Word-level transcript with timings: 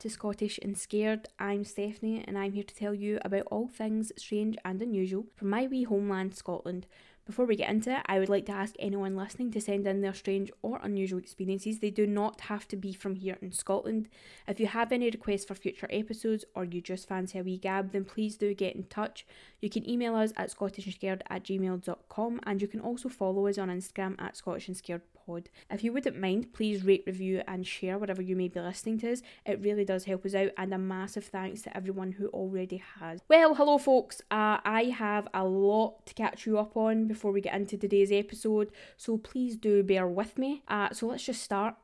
to 0.00 0.08
Scottish 0.08 0.58
and 0.62 0.78
Scared. 0.78 1.28
I'm 1.38 1.62
Stephanie 1.62 2.24
and 2.26 2.38
I'm 2.38 2.52
here 2.52 2.64
to 2.64 2.74
tell 2.74 2.94
you 2.94 3.18
about 3.22 3.46
all 3.50 3.68
things 3.68 4.12
strange 4.16 4.56
and 4.64 4.80
unusual 4.80 5.26
from 5.36 5.50
my 5.50 5.66
wee 5.66 5.82
homeland, 5.82 6.34
Scotland. 6.34 6.86
Before 7.26 7.44
we 7.44 7.54
get 7.54 7.68
into 7.68 7.94
it, 7.94 8.02
I 8.06 8.18
would 8.18 8.30
like 8.30 8.46
to 8.46 8.52
ask 8.52 8.74
anyone 8.78 9.14
listening 9.14 9.52
to 9.52 9.60
send 9.60 9.86
in 9.86 10.00
their 10.00 10.14
strange 10.14 10.50
or 10.62 10.80
unusual 10.82 11.18
experiences. 11.18 11.78
They 11.78 11.90
do 11.90 12.06
not 12.06 12.40
have 12.40 12.66
to 12.68 12.76
be 12.76 12.94
from 12.94 13.14
here 13.14 13.36
in 13.42 13.52
Scotland. 13.52 14.08
If 14.48 14.58
you 14.58 14.66
have 14.68 14.90
any 14.90 15.10
requests 15.10 15.44
for 15.44 15.54
future 15.54 15.86
episodes 15.90 16.46
or 16.54 16.64
you 16.64 16.80
just 16.80 17.06
fancy 17.06 17.38
a 17.38 17.42
wee 17.42 17.58
gab, 17.58 17.92
then 17.92 18.06
please 18.06 18.38
do 18.38 18.54
get 18.54 18.74
in 18.74 18.84
touch. 18.84 19.26
You 19.60 19.68
can 19.68 19.88
email 19.88 20.16
us 20.16 20.32
at 20.38 20.50
scottishandscared 20.50 21.20
at 21.28 21.44
gmail.com 21.44 22.40
and 22.44 22.62
you 22.62 22.68
can 22.68 22.80
also 22.80 23.10
follow 23.10 23.46
us 23.46 23.58
on 23.58 23.68
Instagram 23.68 24.20
at 24.20 24.34
Scottish 24.34 24.68
and 24.68 24.76
Scared 24.76 25.02
Pod. 25.30 25.48
If 25.70 25.84
you 25.84 25.92
wouldn't 25.92 26.18
mind, 26.18 26.52
please 26.52 26.84
rate, 26.84 27.04
review, 27.06 27.42
and 27.46 27.66
share 27.66 27.98
wherever 27.98 28.20
you 28.20 28.34
may 28.34 28.48
be 28.48 28.60
listening 28.60 28.98
to 28.98 29.12
us. 29.12 29.22
It 29.46 29.60
really 29.60 29.84
does 29.84 30.04
help 30.04 30.26
us 30.26 30.34
out, 30.34 30.50
and 30.56 30.74
a 30.74 30.78
massive 30.78 31.24
thanks 31.24 31.62
to 31.62 31.76
everyone 31.76 32.12
who 32.12 32.26
already 32.28 32.82
has. 32.98 33.20
Well, 33.28 33.54
hello, 33.54 33.78
folks. 33.78 34.20
Uh, 34.30 34.58
I 34.64 34.92
have 34.96 35.28
a 35.32 35.44
lot 35.44 36.06
to 36.06 36.14
catch 36.14 36.46
you 36.46 36.58
up 36.58 36.76
on 36.76 37.06
before 37.06 37.30
we 37.30 37.40
get 37.40 37.54
into 37.54 37.76
today's 37.78 38.10
episode, 38.10 38.72
so 38.96 39.18
please 39.18 39.56
do 39.56 39.82
bear 39.84 40.08
with 40.08 40.36
me. 40.36 40.62
Uh, 40.66 40.90
so 40.92 41.06
let's 41.06 41.24
just 41.24 41.42
start. 41.42 41.76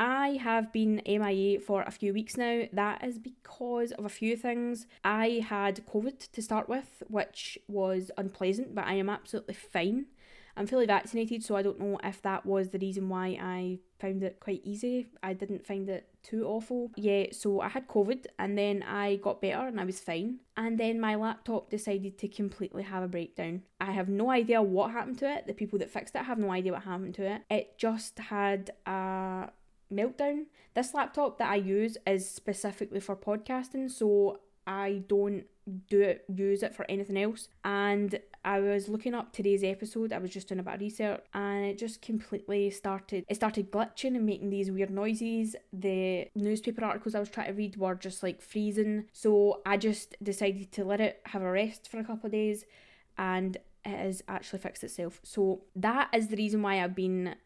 I 0.00 0.38
have 0.42 0.72
been 0.72 1.02
MIA 1.06 1.60
for 1.60 1.82
a 1.82 1.90
few 1.90 2.12
weeks 2.12 2.36
now. 2.36 2.64
That 2.72 3.04
is 3.04 3.18
because 3.18 3.90
of 3.92 4.04
a 4.04 4.08
few 4.08 4.36
things. 4.36 4.86
I 5.04 5.44
had 5.48 5.86
COVID 5.86 6.30
to 6.32 6.42
start 6.42 6.68
with, 6.68 7.02
which 7.08 7.58
was 7.66 8.10
unpleasant, 8.16 8.74
but 8.76 8.86
I 8.86 8.94
am 8.94 9.08
absolutely 9.08 9.54
fine. 9.54 10.06
I'm 10.58 10.66
fully 10.66 10.86
vaccinated, 10.86 11.44
so 11.44 11.54
I 11.54 11.62
don't 11.62 11.78
know 11.78 12.00
if 12.02 12.20
that 12.22 12.44
was 12.44 12.70
the 12.70 12.80
reason 12.80 13.08
why 13.08 13.38
I 13.40 13.78
found 14.00 14.24
it 14.24 14.40
quite 14.40 14.60
easy. 14.64 15.06
I 15.22 15.32
didn't 15.32 15.64
find 15.64 15.88
it 15.88 16.08
too 16.24 16.44
awful. 16.46 16.90
Yeah, 16.96 17.26
so 17.30 17.60
I 17.60 17.68
had 17.68 17.86
COVID 17.86 18.26
and 18.40 18.58
then 18.58 18.82
I 18.82 19.16
got 19.16 19.40
better 19.40 19.68
and 19.68 19.80
I 19.80 19.84
was 19.84 20.00
fine. 20.00 20.40
And 20.56 20.76
then 20.76 21.00
my 21.00 21.14
laptop 21.14 21.70
decided 21.70 22.18
to 22.18 22.28
completely 22.28 22.82
have 22.82 23.04
a 23.04 23.08
breakdown. 23.08 23.62
I 23.80 23.92
have 23.92 24.08
no 24.08 24.30
idea 24.30 24.60
what 24.60 24.90
happened 24.90 25.18
to 25.20 25.32
it. 25.32 25.46
The 25.46 25.54
people 25.54 25.78
that 25.78 25.90
fixed 25.90 26.16
it 26.16 26.24
have 26.24 26.38
no 26.38 26.50
idea 26.50 26.72
what 26.72 26.82
happened 26.82 27.14
to 27.14 27.34
it. 27.34 27.42
It 27.48 27.78
just 27.78 28.18
had 28.18 28.72
a 28.84 29.50
meltdown. 29.92 30.46
This 30.74 30.92
laptop 30.92 31.38
that 31.38 31.50
I 31.50 31.56
use 31.56 31.96
is 32.04 32.28
specifically 32.28 33.00
for 33.00 33.14
podcasting, 33.14 33.90
so 33.90 34.40
I 34.68 35.02
don't 35.08 35.44
do 35.88 36.00
it 36.00 36.24
use 36.34 36.62
it 36.62 36.74
for 36.74 36.86
anything 36.88 37.16
else. 37.16 37.48
And 37.64 38.20
I 38.44 38.60
was 38.60 38.88
looking 38.88 39.14
up 39.14 39.32
today's 39.32 39.64
episode 39.64 40.12
I 40.12 40.18
was 40.18 40.30
just 40.30 40.48
doing 40.48 40.60
a 40.60 40.62
bit 40.62 40.74
of 40.74 40.80
research 40.80 41.20
and 41.34 41.64
it 41.64 41.78
just 41.78 42.00
completely 42.02 42.70
started 42.70 43.24
it 43.28 43.34
started 43.34 43.72
glitching 43.72 44.14
and 44.14 44.24
making 44.24 44.50
these 44.50 44.70
weird 44.70 44.90
noises. 44.90 45.56
The 45.72 46.28
newspaper 46.34 46.84
articles 46.84 47.14
I 47.14 47.20
was 47.20 47.30
trying 47.30 47.48
to 47.48 47.52
read 47.54 47.76
were 47.76 47.94
just 47.94 48.22
like 48.22 48.40
freezing. 48.42 49.06
So 49.12 49.62
I 49.66 49.78
just 49.78 50.16
decided 50.22 50.70
to 50.72 50.84
let 50.84 51.00
it 51.00 51.20
have 51.24 51.42
a 51.42 51.50
rest 51.50 51.88
for 51.88 51.98
a 51.98 52.04
couple 52.04 52.26
of 52.26 52.32
days 52.32 52.64
and 53.16 53.56
it 53.84 53.96
has 53.96 54.22
actually 54.28 54.58
fixed 54.58 54.84
itself. 54.84 55.20
So 55.24 55.62
that 55.76 56.10
is 56.12 56.28
the 56.28 56.36
reason 56.36 56.60
why 56.62 56.84
I've 56.84 56.94
been 56.94 57.36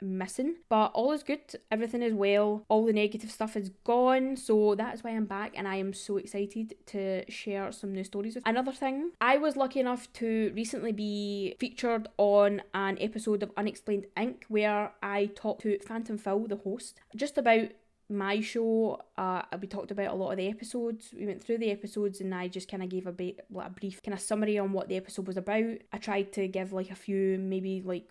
missing. 0.00 0.56
But 0.68 0.86
all 0.94 1.12
is 1.12 1.22
good, 1.22 1.40
everything 1.70 2.02
is 2.02 2.12
well, 2.12 2.64
all 2.68 2.84
the 2.84 2.92
negative 2.92 3.30
stuff 3.30 3.56
is 3.56 3.70
gone. 3.84 4.36
So 4.36 4.74
that's 4.74 5.02
why 5.02 5.10
I'm 5.10 5.26
back 5.26 5.52
and 5.56 5.66
I 5.66 5.76
am 5.76 5.92
so 5.92 6.16
excited 6.16 6.74
to 6.86 7.30
share 7.30 7.72
some 7.72 7.92
new 7.92 8.04
stories 8.04 8.34
with 8.34 8.46
Another 8.46 8.72
thing, 8.72 9.10
I 9.20 9.38
was 9.38 9.56
lucky 9.56 9.80
enough 9.80 10.12
to 10.14 10.52
recently 10.54 10.92
be 10.92 11.56
featured 11.58 12.08
on 12.18 12.62
an 12.74 12.98
episode 13.00 13.42
of 13.42 13.50
Unexplained 13.56 14.06
Inc. 14.16 14.44
where 14.48 14.92
I 15.02 15.30
talked 15.34 15.62
to 15.62 15.78
Phantom 15.80 16.18
Phil, 16.18 16.46
the 16.46 16.56
host, 16.56 17.00
just 17.14 17.38
about 17.38 17.68
my 18.08 18.40
show, 18.40 19.00
uh, 19.18 19.42
we 19.60 19.66
talked 19.66 19.90
about 19.90 20.12
a 20.12 20.14
lot 20.14 20.30
of 20.30 20.36
the 20.36 20.48
episodes. 20.48 21.12
We 21.16 21.26
went 21.26 21.42
through 21.42 21.58
the 21.58 21.70
episodes, 21.70 22.20
and 22.20 22.34
I 22.34 22.48
just 22.48 22.70
kind 22.70 22.82
of 22.82 22.88
gave 22.88 23.06
a 23.06 23.12
bit, 23.12 23.44
like 23.50 23.66
a 23.66 23.70
brief 23.70 24.02
kind 24.02 24.14
of 24.14 24.20
summary 24.20 24.58
on 24.58 24.72
what 24.72 24.88
the 24.88 24.96
episode 24.96 25.26
was 25.26 25.36
about. 25.36 25.78
I 25.92 25.98
tried 25.98 26.32
to 26.34 26.46
give 26.46 26.72
like 26.72 26.90
a 26.90 26.94
few, 26.94 27.38
maybe 27.38 27.82
like 27.84 28.08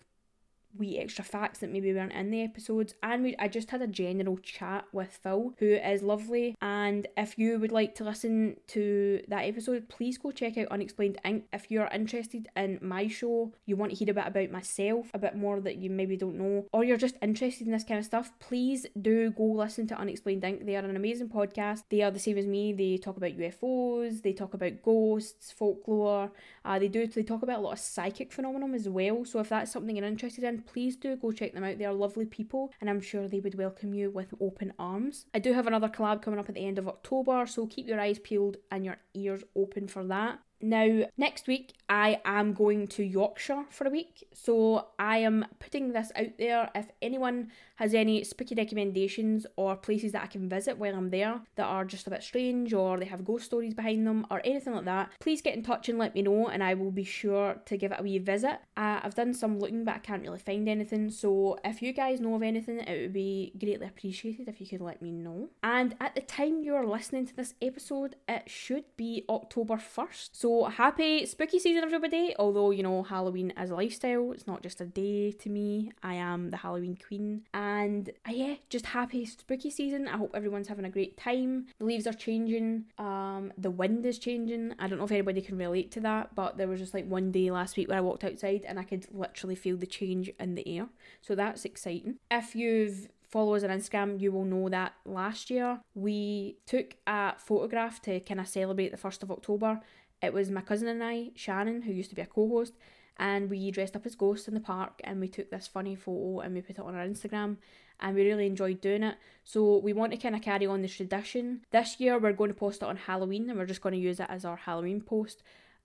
wee 0.78 0.98
extra 0.98 1.24
facts 1.24 1.60
that 1.60 1.70
maybe 1.70 1.92
weren't 1.92 2.12
in 2.12 2.30
the 2.30 2.42
episodes. 2.42 2.94
And 3.02 3.22
we 3.22 3.36
I 3.38 3.48
just 3.48 3.70
had 3.70 3.82
a 3.82 3.86
general 3.86 4.38
chat 4.38 4.84
with 4.92 5.18
Phil 5.22 5.54
who 5.58 5.66
is 5.66 6.02
lovely. 6.02 6.56
And 6.60 7.06
if 7.16 7.38
you 7.38 7.58
would 7.58 7.72
like 7.72 7.94
to 7.96 8.04
listen 8.04 8.56
to 8.68 9.22
that 9.28 9.44
episode 9.44 9.88
please 9.88 10.18
go 10.18 10.30
check 10.30 10.58
out 10.58 10.68
Unexplained 10.68 11.18
Inc 11.24 11.42
if 11.52 11.70
you're 11.70 11.88
interested 11.92 12.48
in 12.56 12.78
my 12.82 13.08
show 13.08 13.52
you 13.64 13.76
want 13.76 13.92
to 13.92 13.96
hear 13.96 14.10
a 14.10 14.14
bit 14.14 14.26
about 14.26 14.50
myself 14.50 15.10
a 15.14 15.18
bit 15.18 15.36
more 15.36 15.60
that 15.60 15.76
you 15.76 15.90
maybe 15.90 16.16
don't 16.16 16.38
know 16.38 16.66
or 16.72 16.84
you're 16.84 16.96
just 16.96 17.16
interested 17.22 17.66
in 17.66 17.72
this 17.72 17.84
kind 17.84 17.98
of 17.98 18.04
stuff 18.04 18.32
please 18.38 18.86
do 19.00 19.30
go 19.30 19.44
listen 19.44 19.86
to 19.86 19.98
Unexplained 19.98 20.42
Inc 20.42 20.64
they 20.66 20.76
are 20.76 20.84
an 20.84 20.96
amazing 20.96 21.28
podcast. 21.28 21.82
They 21.88 22.02
are 22.02 22.10
the 22.10 22.18
same 22.18 22.38
as 22.38 22.46
me. 22.46 22.72
They 22.72 22.98
talk 22.98 23.16
about 23.16 23.36
UFOs 23.36 24.22
they 24.22 24.32
talk 24.32 24.54
about 24.54 24.82
ghosts 24.82 25.52
folklore. 25.52 26.30
Uh, 26.64 26.78
they 26.78 26.88
do 26.88 27.06
they 27.06 27.22
talk 27.22 27.42
about 27.42 27.58
a 27.58 27.62
lot 27.62 27.72
of 27.72 27.78
psychic 27.78 28.32
phenomenon 28.32 28.74
as 28.74 28.88
well. 28.88 29.24
So 29.24 29.40
if 29.40 29.48
that's 29.48 29.72
something 29.72 29.96
you're 29.96 30.04
interested 30.04 30.44
in 30.44 30.62
please 30.66 30.96
do 30.96 31.16
go 31.16 31.32
check 31.32 31.54
them 31.54 31.64
out. 31.64 31.78
They 31.78 31.84
are 31.84 31.92
lovely 31.92 32.26
people 32.26 32.72
and 32.80 32.90
I'm 32.90 33.00
sure 33.00 33.28
they 33.28 33.40
would 33.40 33.56
welcome 33.56 33.94
you 33.94 34.10
with 34.10 34.34
open 34.40 34.72
arms. 34.78 35.26
I 35.34 35.38
do 35.38 35.52
have 35.52 35.66
another 35.66 35.88
collab 35.88 36.22
coming 36.22 36.40
up 36.40 36.48
at 36.48 36.54
the 36.54 36.66
end 36.66 36.78
of 36.78 36.88
October, 36.88 37.46
so 37.46 37.66
keep 37.66 37.86
your 37.86 38.00
eyes 38.00 38.18
peeled 38.18 38.56
and 38.70 38.84
your 38.84 38.98
ears 39.14 39.42
open 39.54 39.88
for 39.88 40.04
that. 40.04 40.40
Now, 40.60 41.04
next 41.18 41.46
week, 41.46 41.74
I 41.88 42.20
am 42.24 42.54
going 42.54 42.88
to 42.88 43.04
Yorkshire 43.04 43.66
for 43.70 43.86
a 43.86 43.90
week, 43.90 44.26
so 44.32 44.88
I 44.98 45.18
am 45.18 45.44
putting 45.58 45.92
this 45.92 46.10
out 46.16 46.38
there. 46.38 46.70
If 46.74 46.86
anyone 47.02 47.50
has 47.76 47.92
any 47.92 48.24
spooky 48.24 48.54
recommendations 48.54 49.46
or 49.56 49.76
places 49.76 50.12
that 50.12 50.24
I 50.24 50.28
can 50.28 50.48
visit 50.48 50.78
while 50.78 50.94
I'm 50.94 51.10
there 51.10 51.40
that 51.56 51.64
are 51.64 51.84
just 51.84 52.06
a 52.06 52.10
bit 52.10 52.22
strange 52.22 52.72
or 52.72 52.98
they 52.98 53.04
have 53.04 53.24
ghost 53.24 53.44
stories 53.44 53.74
behind 53.74 54.06
them 54.06 54.26
or 54.30 54.40
anything 54.44 54.74
like 54.74 54.86
that, 54.86 55.10
please 55.20 55.42
get 55.42 55.54
in 55.54 55.62
touch 55.62 55.88
and 55.88 55.98
let 55.98 56.14
me 56.14 56.22
know, 56.22 56.48
and 56.48 56.64
I 56.64 56.74
will 56.74 56.90
be 56.90 57.04
sure 57.04 57.56
to 57.66 57.76
give 57.76 57.92
it 57.92 58.00
a 58.00 58.02
wee 58.02 58.18
visit. 58.18 58.58
Uh, 58.76 59.00
I've 59.02 59.14
done 59.14 59.34
some 59.34 59.58
looking, 59.58 59.84
but 59.84 59.96
I 59.96 59.98
can't 59.98 60.22
really 60.22 60.38
find 60.38 60.68
anything, 60.68 61.10
so 61.10 61.58
if 61.64 61.82
you 61.82 61.92
guys 61.92 62.20
know 62.20 62.34
of 62.34 62.42
anything, 62.42 62.80
it 62.80 63.00
would 63.02 63.12
be 63.12 63.52
greatly 63.60 63.86
appreciated 63.86 64.48
if 64.48 64.60
you 64.60 64.66
could 64.66 64.80
let 64.80 65.02
me 65.02 65.12
know. 65.12 65.50
And 65.62 65.94
at 66.00 66.14
the 66.14 66.22
time 66.22 66.62
you're 66.62 66.86
listening 66.86 67.26
to 67.26 67.36
this 67.36 67.54
episode, 67.60 68.16
it 68.26 68.48
should 68.48 68.84
be 68.96 69.24
October 69.28 69.76
1st. 69.76 70.30
So 70.32 70.45
so 70.46 70.66
happy 70.66 71.26
spooky 71.26 71.58
season, 71.58 71.82
everybody. 71.82 72.32
Although, 72.38 72.70
you 72.70 72.84
know, 72.84 73.02
Halloween 73.02 73.52
is 73.60 73.70
a 73.70 73.74
lifestyle, 73.74 74.30
it's 74.30 74.46
not 74.46 74.62
just 74.62 74.80
a 74.80 74.86
day 74.86 75.32
to 75.32 75.48
me. 75.48 75.90
I 76.04 76.14
am 76.14 76.50
the 76.50 76.58
Halloween 76.58 76.96
queen. 76.96 77.42
And 77.52 78.10
uh, 78.28 78.30
yeah, 78.32 78.54
just 78.70 78.86
happy 78.86 79.24
spooky 79.24 79.70
season. 79.70 80.06
I 80.06 80.16
hope 80.16 80.30
everyone's 80.34 80.68
having 80.68 80.84
a 80.84 80.88
great 80.88 81.16
time. 81.16 81.66
The 81.80 81.84
leaves 81.84 82.06
are 82.06 82.12
changing, 82.12 82.84
um, 82.96 83.52
the 83.58 83.72
wind 83.72 84.06
is 84.06 84.20
changing. 84.20 84.74
I 84.78 84.86
don't 84.86 84.98
know 84.98 85.04
if 85.06 85.10
anybody 85.10 85.40
can 85.40 85.58
relate 85.58 85.90
to 85.92 86.00
that, 86.02 86.36
but 86.36 86.56
there 86.56 86.68
was 86.68 86.78
just 86.78 86.94
like 86.94 87.08
one 87.08 87.32
day 87.32 87.50
last 87.50 87.76
week 87.76 87.88
where 87.88 87.98
I 87.98 88.02
walked 88.02 88.22
outside 88.22 88.64
and 88.68 88.78
I 88.78 88.84
could 88.84 89.04
literally 89.12 89.56
feel 89.56 89.76
the 89.76 89.84
change 89.84 90.30
in 90.38 90.54
the 90.54 90.78
air. 90.78 90.86
So 91.22 91.34
that's 91.34 91.64
exciting. 91.64 92.18
If 92.30 92.54
you've 92.54 93.08
follow 93.28 93.54
us 93.54 93.64
on 93.64 93.70
Instagram, 93.70 94.20
you 94.20 94.32
will 94.32 94.44
know 94.44 94.68
that 94.68 94.94
last 95.04 95.50
year 95.50 95.80
we 95.94 96.56
took 96.64 96.96
a 97.06 97.34
photograph 97.38 98.00
to 98.02 98.20
kind 98.20 98.40
of 98.40 98.48
celebrate 98.48 98.90
the 98.90 98.96
1st 98.96 99.24
of 99.24 99.30
October 99.30 99.80
it 100.26 100.32
was 100.32 100.50
my 100.50 100.60
cousin 100.60 100.88
and 100.88 101.02
I, 101.02 101.30
Shannon, 101.34 101.82
who 101.82 101.92
used 101.92 102.10
to 102.10 102.16
be 102.16 102.22
a 102.22 102.26
co 102.26 102.48
host, 102.48 102.74
and 103.18 103.48
we 103.48 103.70
dressed 103.70 103.96
up 103.96 104.06
as 104.06 104.14
ghosts 104.14 104.48
in 104.48 104.54
the 104.54 104.60
park 104.60 105.00
and 105.04 105.20
we 105.20 105.28
took 105.28 105.50
this 105.50 105.66
funny 105.66 105.94
photo 105.94 106.40
and 106.40 106.54
we 106.54 106.60
put 106.60 106.78
it 106.78 106.84
on 106.84 106.94
our 106.94 107.06
Instagram 107.06 107.56
and 108.00 108.14
we 108.14 108.24
really 108.24 108.46
enjoyed 108.46 108.80
doing 108.80 109.02
it. 109.02 109.16
So 109.44 109.78
we 109.78 109.92
want 109.92 110.12
to 110.12 110.18
kind 110.18 110.34
of 110.34 110.42
carry 110.42 110.66
on 110.66 110.82
the 110.82 110.88
tradition. 110.88 111.62
This 111.70 111.98
year 111.98 112.18
we're 112.18 112.34
going 112.34 112.50
to 112.50 112.54
post 112.54 112.82
it 112.82 112.88
on 112.88 112.96
Halloween 112.96 113.48
and 113.48 113.58
we're 113.58 113.66
just 113.66 113.80
going 113.80 113.94
to 113.94 113.98
use 113.98 114.20
it 114.20 114.26
as 114.28 114.44
our 114.44 114.56
Halloween 114.56 115.00
post. 115.00 115.42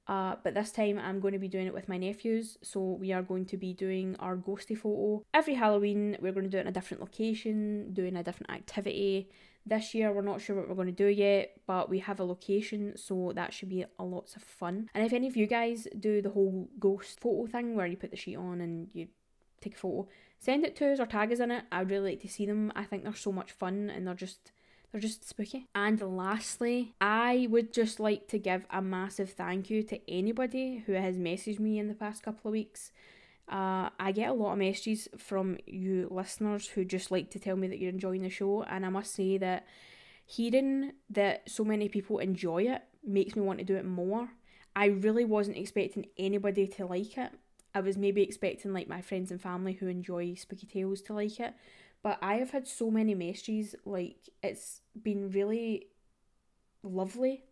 Uh, 0.08 0.36
but 0.44 0.54
this 0.54 0.72
time 0.72 1.00
I'm 1.00 1.20
going 1.20 1.34
to 1.34 1.40
be 1.40 1.48
doing 1.48 1.68
it 1.68 1.74
with 1.74 1.88
my 1.88 1.98
nephews, 1.98 2.58
so 2.64 2.82
we 3.00 3.14
are 3.14 3.22
going 3.22 3.46
to 3.46 3.56
be 3.56 3.72
doing 3.72 4.16
our 4.20 4.36
ghosty 4.36 4.76
photo. 4.76 5.24
Every 5.34 5.54
Halloween, 5.54 6.18
we're 6.20 6.34
going 6.34 6.44
to 6.44 6.50
do 6.50 6.58
it 6.58 6.62
in 6.62 6.68
a 6.68 6.72
different 6.72 7.02
location, 7.02 7.94
doing 7.94 8.18
a 8.18 8.24
different 8.24 8.52
activity, 8.52 9.30
this 9.66 9.94
year, 9.94 10.12
we're 10.12 10.22
not 10.22 10.42
sure 10.42 10.56
what 10.56 10.68
we're 10.68 10.76
going 10.76 10.88
to 10.88 10.92
do 10.92 11.08
yet, 11.08 11.52
but 11.68 11.90
we 11.90 12.00
have 12.00 12.20
a 12.20 12.24
location, 12.24 12.98
so 12.98 13.32
that 13.36 13.54
should 13.54 13.70
be 13.70 13.86
a 14.00 14.04
lots 14.04 14.36
of 14.36 14.42
fun. 14.42 14.90
And 14.94 15.06
if 15.06 15.14
any 15.14 15.28
of 15.28 15.38
you 15.38 15.48
guys 15.48 15.88
do 16.00 16.22
the 16.22 16.32
whole 16.32 16.70
ghost 16.80 17.20
photo 17.20 17.46
thing 17.46 17.76
where 17.76 17.86
you 17.86 17.98
put 17.98 18.12
the 18.12 18.18
sheet 18.18 18.38
on 18.38 18.62
and 18.62 18.90
you 18.94 19.08
take 19.62 19.76
a 19.76 19.78
photo, 19.78 20.08
send 20.40 20.66
it 20.66 20.76
to 20.78 20.92
us 20.92 21.00
or 21.00 21.06
tag 21.06 21.32
us 21.32 21.40
in 21.40 21.52
it. 21.52 21.66
I'd 21.72 21.92
really 21.92 22.12
like 22.12 22.22
to 22.22 22.28
see 22.28 22.46
them. 22.46 22.72
I 22.76 22.84
think 22.84 23.04
they're 23.04 23.14
so 23.16 23.32
much 23.32 23.52
fun 23.52 23.90
and 23.90 24.08
they're 24.08 24.16
just 24.16 24.52
they're 24.92 25.00
just 25.00 25.28
spooky. 25.28 25.68
And 25.74 26.02
lastly, 26.02 26.96
I 27.00 27.48
would 27.50 27.72
just 27.72 28.00
like 28.00 28.28
to 28.30 28.38
give 28.38 28.66
a 28.70 28.82
massive 28.82 29.32
thank 29.32 29.70
you 29.70 29.84
to 29.84 30.12
anybody 30.12 30.84
who 30.86 30.94
has 30.94 31.18
messaged 31.18 31.60
me 31.60 31.80
in 31.80 31.88
the 31.88 31.94
past 31.94 32.24
couple 32.24 32.50
of 32.50 32.54
weeks 32.54 32.92
uh, 33.52 33.90
I 34.00 34.12
get 34.14 34.30
a 34.30 34.34
lot 34.34 34.54
of 34.54 34.60
messages 34.60 35.08
from 35.18 35.58
you 35.68 36.08
listeners 36.10 36.68
who 36.68 36.86
just 36.86 37.12
like 37.12 37.32
to 37.32 37.40
tell 37.40 37.56
me 37.56 37.68
that 37.68 37.80
you're 37.80 37.90
enjoying 37.92 38.22
the 38.24 38.30
show, 38.30 38.64
and 38.64 38.86
I 38.86 38.90
must 38.90 39.14
say 39.14 39.38
that 39.38 39.66
hearing 40.26 40.94
that 41.10 41.50
so 41.50 41.64
many 41.66 41.90
people 41.90 42.20
enjoy 42.20 42.64
it 42.64 42.82
makes 43.06 43.36
me 43.36 43.42
want 43.42 43.60
to 43.60 43.66
do 43.66 43.76
it 43.76 43.86
more. 43.86 44.30
I 44.76 44.86
really 44.86 45.26
wasn't 45.26 45.58
expecting 45.58 46.06
anybody 46.18 46.68
to 46.68 46.86
like 46.86 47.18
it. 47.18 47.32
I 47.76 47.82
was 47.82 47.98
maybe 47.98 48.22
expecting 48.22 48.74
like 48.74 48.88
my 48.88 49.02
friends 49.02 49.32
and 49.32 49.42
family 49.42 49.74
who 49.74 49.88
enjoy 49.88 50.36
spooky 50.36 50.68
tales 50.68 51.02
to 51.04 51.14
like 51.14 51.40
it, 51.40 51.54
But 52.04 52.18
I 52.22 52.36
have 52.36 52.52
had 52.52 52.68
so 52.68 52.90
many 52.90 53.14
messages, 53.14 53.76
like 53.86 54.30
it's 54.42 54.82
been 55.02 55.30
really 55.30 55.88
lovely 56.84 57.44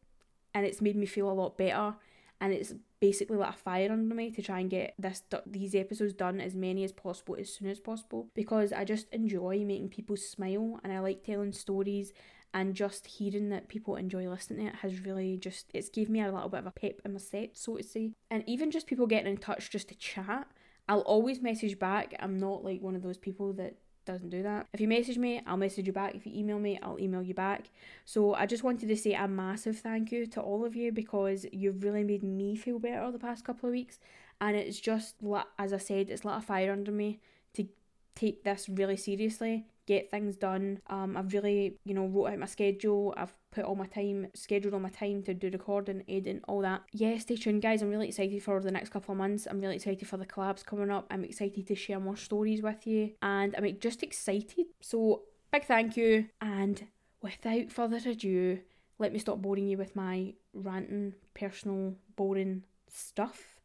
and 0.54 0.66
it's 0.66 0.82
made 0.82 0.96
me 0.96 1.06
feel 1.06 1.30
a 1.30 1.34
lot 1.34 1.58
better 1.58 1.96
and 2.42 2.54
it's 2.54 2.74
basically 3.00 3.38
lit 3.38 3.50
a 3.50 3.54
fire 3.54 3.92
under 3.92 4.16
me 4.16 4.32
to 4.32 4.42
try 4.42 4.60
and 4.60 4.70
get 4.70 4.94
this 4.98 5.24
these 5.46 5.76
episodes 5.76 6.14
done 6.14 6.40
as 6.40 6.56
many 6.56 6.84
as 6.84 6.92
possible 6.92 7.36
as 7.40 7.54
soon 7.54 7.70
as 7.70 7.80
possible. 7.80 8.28
Because 8.34 8.74
I 8.74 8.84
just 8.86 9.08
enjoy 9.12 9.64
making 9.66 9.90
people 9.90 10.18
smile 10.18 10.80
and 10.84 10.92
I 10.94 11.00
like 11.00 11.24
telling 11.24 11.54
stories 11.54 12.14
and 12.54 12.74
just 12.74 13.06
hearing 13.06 13.50
that 13.50 13.68
people 13.68 13.96
enjoy 13.96 14.28
listening 14.28 14.66
to 14.66 14.72
it 14.72 14.76
has 14.78 15.02
really 15.02 15.38
just 15.38 15.68
it's 15.74 15.90
gave 15.90 16.10
me 16.10 16.22
a 16.22 16.32
little 16.32 16.50
bit 16.50 16.62
of 16.62 16.66
a 16.66 16.72
pep 16.72 17.00
in 17.06 17.14
my 17.14 17.20
step 17.20 17.52
so 17.54 17.78
to 17.78 17.84
say. 17.84 18.12
And 18.32 18.44
even 18.48 18.72
just 18.72 18.88
people 18.88 19.08
getting 19.08 19.32
in 19.32 19.38
touch 19.38 19.70
just 19.70 19.90
to 19.90 19.96
chat 19.96 20.48
I'll 20.90 21.02
always 21.02 21.40
message 21.40 21.78
back. 21.78 22.16
I'm 22.20 22.40
not 22.40 22.66
like 22.66 22.82
one 22.82 22.96
of 22.96 23.04
those 23.04 23.20
people 23.20 23.54
that 23.54 23.76
doesn't 24.12 24.30
do 24.30 24.44
that. 24.44 24.68
If 24.74 24.82
you 24.82 24.88
message 24.88 25.18
me, 25.18 25.42
I'll 25.46 25.58
message 25.58 25.86
you 25.86 25.94
back. 25.94 26.16
If 26.16 26.26
you 26.26 26.32
email 26.36 26.60
me, 26.60 26.80
I'll 26.82 27.00
email 27.00 27.22
you 27.22 27.36
back. 27.36 27.70
So 28.06 28.34
I 28.34 28.46
just 28.46 28.64
wanted 28.64 28.90
to 28.90 28.98
say 28.98 29.14
a 29.14 29.28
massive 29.28 29.78
thank 29.78 30.12
you 30.12 30.26
to 30.28 30.42
all 30.42 30.66
of 30.66 30.76
you 30.76 30.92
because 30.92 31.46
you've 31.52 31.84
really 31.84 32.04
made 32.04 32.24
me 32.24 32.56
feel 32.56 32.80
better 32.80 33.12
the 33.12 33.20
past 33.20 33.46
couple 33.46 33.70
of 33.70 33.74
weeks. 33.74 34.00
And 34.42 34.56
it's 34.56 34.80
just, 34.80 35.16
as 35.60 35.74
I 35.74 35.78
said, 35.78 36.10
it's 36.10 36.26
lit 36.26 36.38
a 36.38 36.42
fire 36.42 36.72
under 36.72 36.92
me 36.92 37.20
to 37.54 37.68
take 38.16 38.44
this 38.44 38.68
really 38.68 38.98
seriously, 38.98 39.66
get 39.90 40.12
things 40.12 40.38
done. 40.38 40.80
Um, 40.88 41.18
I've 41.18 41.34
really, 41.34 41.80
you 41.84 41.96
know, 41.96 42.06
wrote 42.06 42.28
out 42.28 42.38
my 42.38 42.46
schedule. 42.46 43.12
I've 43.18 43.34
put 43.52 43.66
all 43.66 43.74
my 43.74 43.88
time, 43.88 44.28
scheduled 44.36 44.76
all 44.76 44.80
my 44.80 44.90
time 44.90 45.24
to 45.24 45.34
do 45.34 45.50
recording, 45.50 46.04
editing, 46.08 46.42
all 46.48 46.62
that. 46.62 46.84
Yeah, 46.94 47.18
stay 47.18 47.36
tuned, 47.36 47.64
guys. 47.64 47.82
I'm 47.82 47.90
really 47.90 48.10
excited 48.10 48.44
for 48.44 48.62
the 48.62 48.72
next 48.72 48.90
couple 48.90 49.14
of 49.14 49.18
months. 49.18 49.48
I'm 49.50 49.60
really 49.60 49.78
excited 49.78 50.08
for 50.08 50.18
the 50.18 50.28
collabs 50.28 50.64
coming 50.64 50.92
up. 50.92 51.08
I'm 51.10 51.24
excited 51.24 51.66
to 51.68 51.76
share 51.76 52.00
more 52.00 52.16
stories 52.16 52.62
with 52.62 52.86
you, 52.86 53.14
and 53.24 53.56
I'm 53.58 53.80
just 53.80 54.04
excited. 54.04 54.68
So, 54.80 55.24
big 55.52 55.66
thank 55.66 55.98
you. 55.98 56.28
And 56.40 56.86
without 57.24 57.72
further 57.72 57.98
ado, 57.98 58.60
let 59.00 59.12
me 59.12 59.18
stop 59.18 59.42
boring 59.42 59.68
you 59.68 59.78
with 59.78 59.96
my 59.96 60.36
ranting, 60.54 61.16
personal, 61.34 61.96
boring 62.16 62.64
stuff 62.88 63.59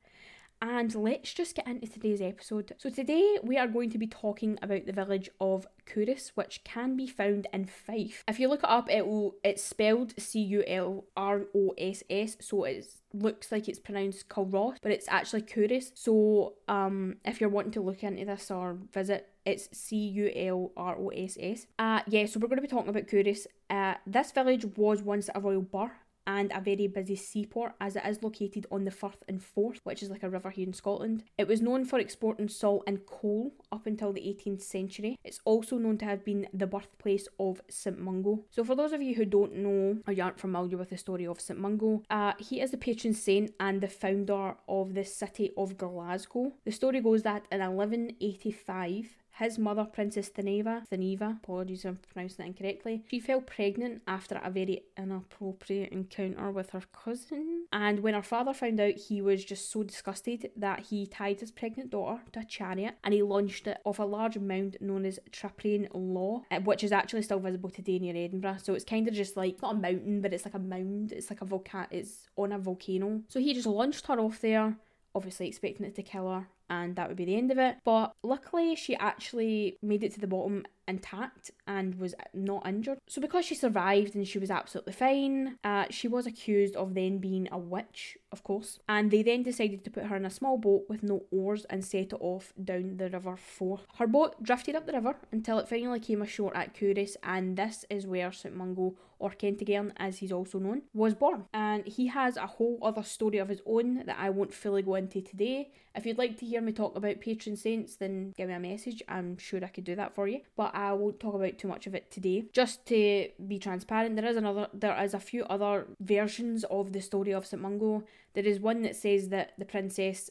and 0.65 0.95
let's 0.95 1.35
just 1.35 1.57
get 1.57 1.67
into 1.67 1.87
today's 1.87 2.23
episode. 2.23 2.73
So, 2.79 2.89
today 2.89 3.39
we 3.43 3.59
are 3.59 3.69
going 3.69 3.91
to 3.91 3.99
be 3.99 4.07
talking 4.07 4.59
about 4.63 4.87
the 4.87 4.95
village 4.95 5.29
of 5.39 5.67
Culross, 5.85 6.33
which 6.37 6.65
can 6.65 6.97
be 6.97 7.07
found 7.07 7.47
in 7.53 7.67
Fife. 7.67 8.25
If 8.27 8.41
you 8.41 8.49
look 8.49 8.61
it 8.61 8.71
up, 8.71 8.91
it 8.91 9.07
will 9.07 9.35
it's 9.45 9.63
spelled 9.63 10.15
C 10.19 10.41
U 10.41 10.65
L 10.67 11.05
R 11.19 11.43
O 11.55 11.75
S 11.77 12.03
S, 12.09 12.39
so 12.41 12.65
it 12.65 12.87
looks 13.13 13.53
like 13.53 13.69
it's 13.69 13.79
pronounced 13.79 14.31
Culross, 14.31 14.79
but 14.81 14.91
it's 14.91 15.09
actually 15.09 15.43
Culross. 15.43 15.93
So, 15.95 16.55
um, 16.67 17.17
if 17.27 17.43
you're 17.43 17.51
wanting 17.51 17.73
to 17.73 17.83
look 17.83 18.03
into 18.03 18.25
this 18.25 18.51
or 18.51 18.79
visit, 18.91 19.29
it's 19.45 19.69
C 19.77 19.97
U 19.97 20.33
L 20.35 20.73
R 20.79 20.97
O 20.99 21.09
S 21.09 21.37
S. 21.39 21.67
Uh, 21.79 22.01
yeah, 22.09 22.25
so 22.25 22.41
we're 22.41 22.49
going 22.49 22.57
to 22.57 22.63
be 22.63 22.69
talking 22.69 22.89
about 22.89 23.07
Culross. 23.07 23.47
Uh, 23.69 23.95
this 24.07 24.33
village 24.33 24.65
was 24.79 25.03
once 25.03 25.29
a 25.35 25.41
royal 25.41 25.61
burgh 25.61 25.91
and 26.26 26.53
a 26.53 26.61
very 26.61 26.87
busy 26.87 27.17
seaport 27.17 27.73
as 27.81 27.97
it 27.97 28.03
is 28.06 28.23
located 28.23 28.67
on 28.71 28.85
the 28.85 28.91
Firth 28.91 29.23
and 29.29 29.43
Forth, 29.43 29.81
which 29.85 30.03
is 30.03 30.11
like 30.11 30.23
a 30.23 30.31
river 30.31 30.50
here 30.50 30.67
in 30.67 30.73
Scotland. 30.73 31.25
It 31.38 31.49
was 31.49 31.61
known 31.61 31.85
for 31.85 31.99
exporting 31.99 32.49
salt 32.49 32.85
and 32.87 33.05
coal 33.06 33.53
up 33.73 33.87
until 33.87 34.12
the 34.12 34.21
18th 34.21 34.62
century. 34.62 35.19
It's 35.25 35.41
also 35.44 35.79
known 35.79 35.99
to 35.99 36.05
have 36.05 36.25
been 36.25 36.49
the 36.53 36.67
birthplace 36.67 37.29
of 37.38 37.61
St 37.69 37.99
Mungo. 37.99 38.44
So, 38.50 38.65
for 38.65 38.75
those 38.75 38.93
of 38.93 39.03
you 39.03 39.15
who 39.15 39.25
don't 39.25 39.56
know 39.56 39.99
or 40.06 40.12
you 40.12 40.23
aren't 40.23 40.41
familiar 40.41 40.76
with 40.76 40.91
the 40.91 40.99
story 40.99 41.26
of 41.26 41.41
St 41.41 41.59
Mungo, 41.59 42.03
uh, 42.11 42.32
he 42.38 42.61
is 42.61 42.70
the 42.70 42.77
patron 42.77 43.15
saint 43.15 43.53
and 43.61 43.81
the 43.81 43.88
founder 43.88 44.56
of 44.69 44.94
the 44.94 45.05
city 45.05 45.50
of 45.56 45.77
Glasgow. 45.77 46.53
The 46.65 46.73
story 46.73 47.00
goes 47.00 47.23
that 47.23 47.47
in 47.50 47.61
1185, 47.61 49.24
his 49.39 49.59
mother, 49.59 49.85
Princess 49.85 50.31
Theneva, 50.31 50.89
Theneva, 50.89 51.37
apologies 51.37 51.85
if 51.85 51.91
I'm 51.91 51.99
pronouncing 52.13 52.37
that 52.39 52.47
incorrectly, 52.47 53.05
she 53.11 53.19
fell 53.19 53.41
pregnant 53.41 54.03
after 54.07 54.41
a 54.43 54.51
very 54.51 54.85
inappropriate 54.97 55.93
encounter 55.93 56.51
with 56.51 56.71
her 56.71 56.83
cousin. 56.93 57.67
And 57.73 58.01
when 58.01 58.15
her 58.15 58.23
father 58.23 58.55
found 58.55 58.81
out, 58.81 58.95
he 58.95 59.21
was 59.21 59.45
just 59.45 59.71
so 59.71 59.83
disgusted 59.83 60.51
that 60.57 60.87
he 60.87 61.07
tied 61.07 61.41
his 61.41 61.51
pregnant 61.51 61.91
daughter 61.91 62.23
to 62.33 62.41
a 62.41 62.45
chariot 62.45 62.95
and 63.03 63.13
he 63.13 63.23
launched 63.23 63.67
it 63.67 63.79
off 63.85 63.99
a 63.99 64.05
large 64.05 64.39
mound 64.39 64.77
known 64.81 65.05
as 65.05 65.19
Traprain 65.31 65.89
Law, 65.93 66.43
eh, 66.51 66.59
which 66.59 66.85
is 66.85 66.93
actually 66.93 67.23
still 67.23 67.41
visible 67.41 67.71
today 67.71 67.99
near 67.99 68.17
Edinburgh. 68.17 68.59
So 68.63 68.75
it's 68.75 68.85
kind 68.85 69.09
of 69.09 69.15
just 69.15 69.37
like, 69.37 69.61
not 69.61 69.75
a 69.75 69.79
mountain, 69.79 70.21
but 70.21 70.33
it's 70.33 70.45
like 70.45 70.55
a 70.55 70.59
mound. 70.61 71.11
It's 71.13 71.31
like 71.31 71.41
a 71.41 71.45
volcano, 71.45 71.89
it's 71.91 72.29
on 72.37 72.53
a 72.53 72.59
volcano. 72.59 73.23
So 73.29 73.41
he 73.41 73.53
just 73.53 73.67
launched 73.67 74.07
her 74.07 74.21
off 74.21 74.41
there 74.41 74.77
obviously 75.15 75.47
expecting 75.47 75.87
it 75.87 75.95
to 75.95 76.03
kill 76.03 76.29
her 76.29 76.49
and 76.75 76.97
that 76.97 77.09
would 77.09 77.17
be 77.17 77.25
the 77.25 77.37
end 77.37 77.50
of 77.50 77.59
it. 77.59 77.76
But 77.85 78.15
luckily, 78.23 78.75
she 78.75 78.97
actually 78.97 79.79
made 79.82 80.03
it 80.03 80.12
to 80.15 80.21
the 80.21 80.26
bottom 80.26 80.65
intact 80.87 81.50
and 81.67 81.94
was 81.94 82.15
not 82.35 82.67
injured. 82.67 82.99
So, 83.06 83.21
because 83.21 83.44
she 83.44 83.55
survived 83.55 84.15
and 84.15 84.26
she 84.26 84.38
was 84.38 84.50
absolutely 84.50 84.93
fine, 84.93 85.59
uh, 85.65 85.87
she 85.91 86.09
was 86.09 86.26
accused 86.26 86.76
of 86.76 86.94
then 86.94 87.19
being 87.19 87.49
a 87.50 87.59
witch, 87.59 88.19
of 88.32 88.43
course. 88.43 88.79
And 88.88 89.11
they 89.11 89.23
then 89.23 89.43
decided 89.43 89.85
to 89.85 89.91
put 89.91 90.05
her 90.05 90.17
in 90.17 90.25
a 90.25 90.31
small 90.31 90.59
boat 90.59 90.85
with 90.88 91.03
no 91.03 91.23
oars 91.31 91.65
and 91.71 91.85
set 91.85 92.12
it 92.12 92.19
off 92.21 92.53
down 92.62 92.97
the 92.97 93.09
River 93.09 93.37
Forth 93.37 93.87
Her 93.99 94.06
boat 94.06 94.43
drifted 94.43 94.75
up 94.75 94.87
the 94.87 94.93
river 94.93 95.17
until 95.32 95.59
it 95.59 95.69
finally 95.69 96.00
came 96.00 96.23
ashore 96.23 96.56
at 96.56 96.75
Culross, 96.75 97.17
and 97.23 97.56
this 97.56 97.85
is 97.88 98.06
where 98.06 98.32
St 98.32 98.55
Mungo, 98.55 98.94
or 99.19 99.31
Kentigern 99.31 99.93
as 99.97 100.19
he's 100.19 100.32
also 100.32 100.59
known, 100.59 100.82
was 100.93 101.15
born. 101.15 101.44
And 101.55 101.87
he 101.87 102.09
has 102.09 102.37
a 102.37 102.47
whole 102.47 102.79
other 102.82 103.03
story 103.03 103.38
of 103.38 103.49
his 103.49 103.62
own 103.65 104.05
that 104.06 104.19
I 104.19 104.31
won't 104.31 104.53
fully 104.53 104.82
go 104.82 104.97
into 104.97 105.23
today. 105.23 105.70
If 105.94 106.05
you'd 106.05 106.19
like 106.19 106.37
to 106.38 106.47
hear 106.47 106.61
me 106.65 106.73
talk 106.73 106.97
about 106.97 107.21
patron 107.21 107.57
saints, 107.57 107.97
then 107.97 108.33
give 108.37 108.49
me 108.49 108.55
a 108.55 108.61
message. 108.61 109.03
I'm 109.09 109.37
sure 109.39 109.65
I 109.65 109.69
could 109.69 109.85
do 109.85 109.95
that 109.97 110.15
for 110.15 110.29
you. 110.29 110.41
But 110.57 110.75
I 110.75 110.93
won't 110.93 111.21
talk 111.21 111.35
about 111.35 111.59
too 111.59 111.69
much 111.69 111.87
of 111.87 111.95
it 111.95 112.11
today. 112.11 112.45
Just 112.53 112.87
to 112.87 113.29
be 113.47 113.59
transparent, 113.59 114.17
there 114.17 114.27
is 114.27 114.37
another 114.37 114.69
there 114.73 115.01
is 115.03 115.15
a 115.15 115.21
few 115.21 115.45
other 115.45 115.87
versions 116.01 116.65
of 116.65 116.93
the 116.93 117.01
story 117.01 117.33
of 117.33 117.47
St 117.47 117.63
Mungo. 117.63 118.05
There 118.35 118.45
is 118.45 118.61
one 118.61 118.83
that 118.83 118.97
says 118.97 119.29
that 119.29 119.53
the 119.59 119.65
princess 119.65 120.31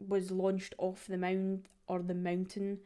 was 0.00 0.30
launched 0.30 0.74
off 0.78 1.06
the 1.06 1.18
mound 1.18 1.68
or 1.86 2.00
the 2.00 2.14
mountain 2.14 2.78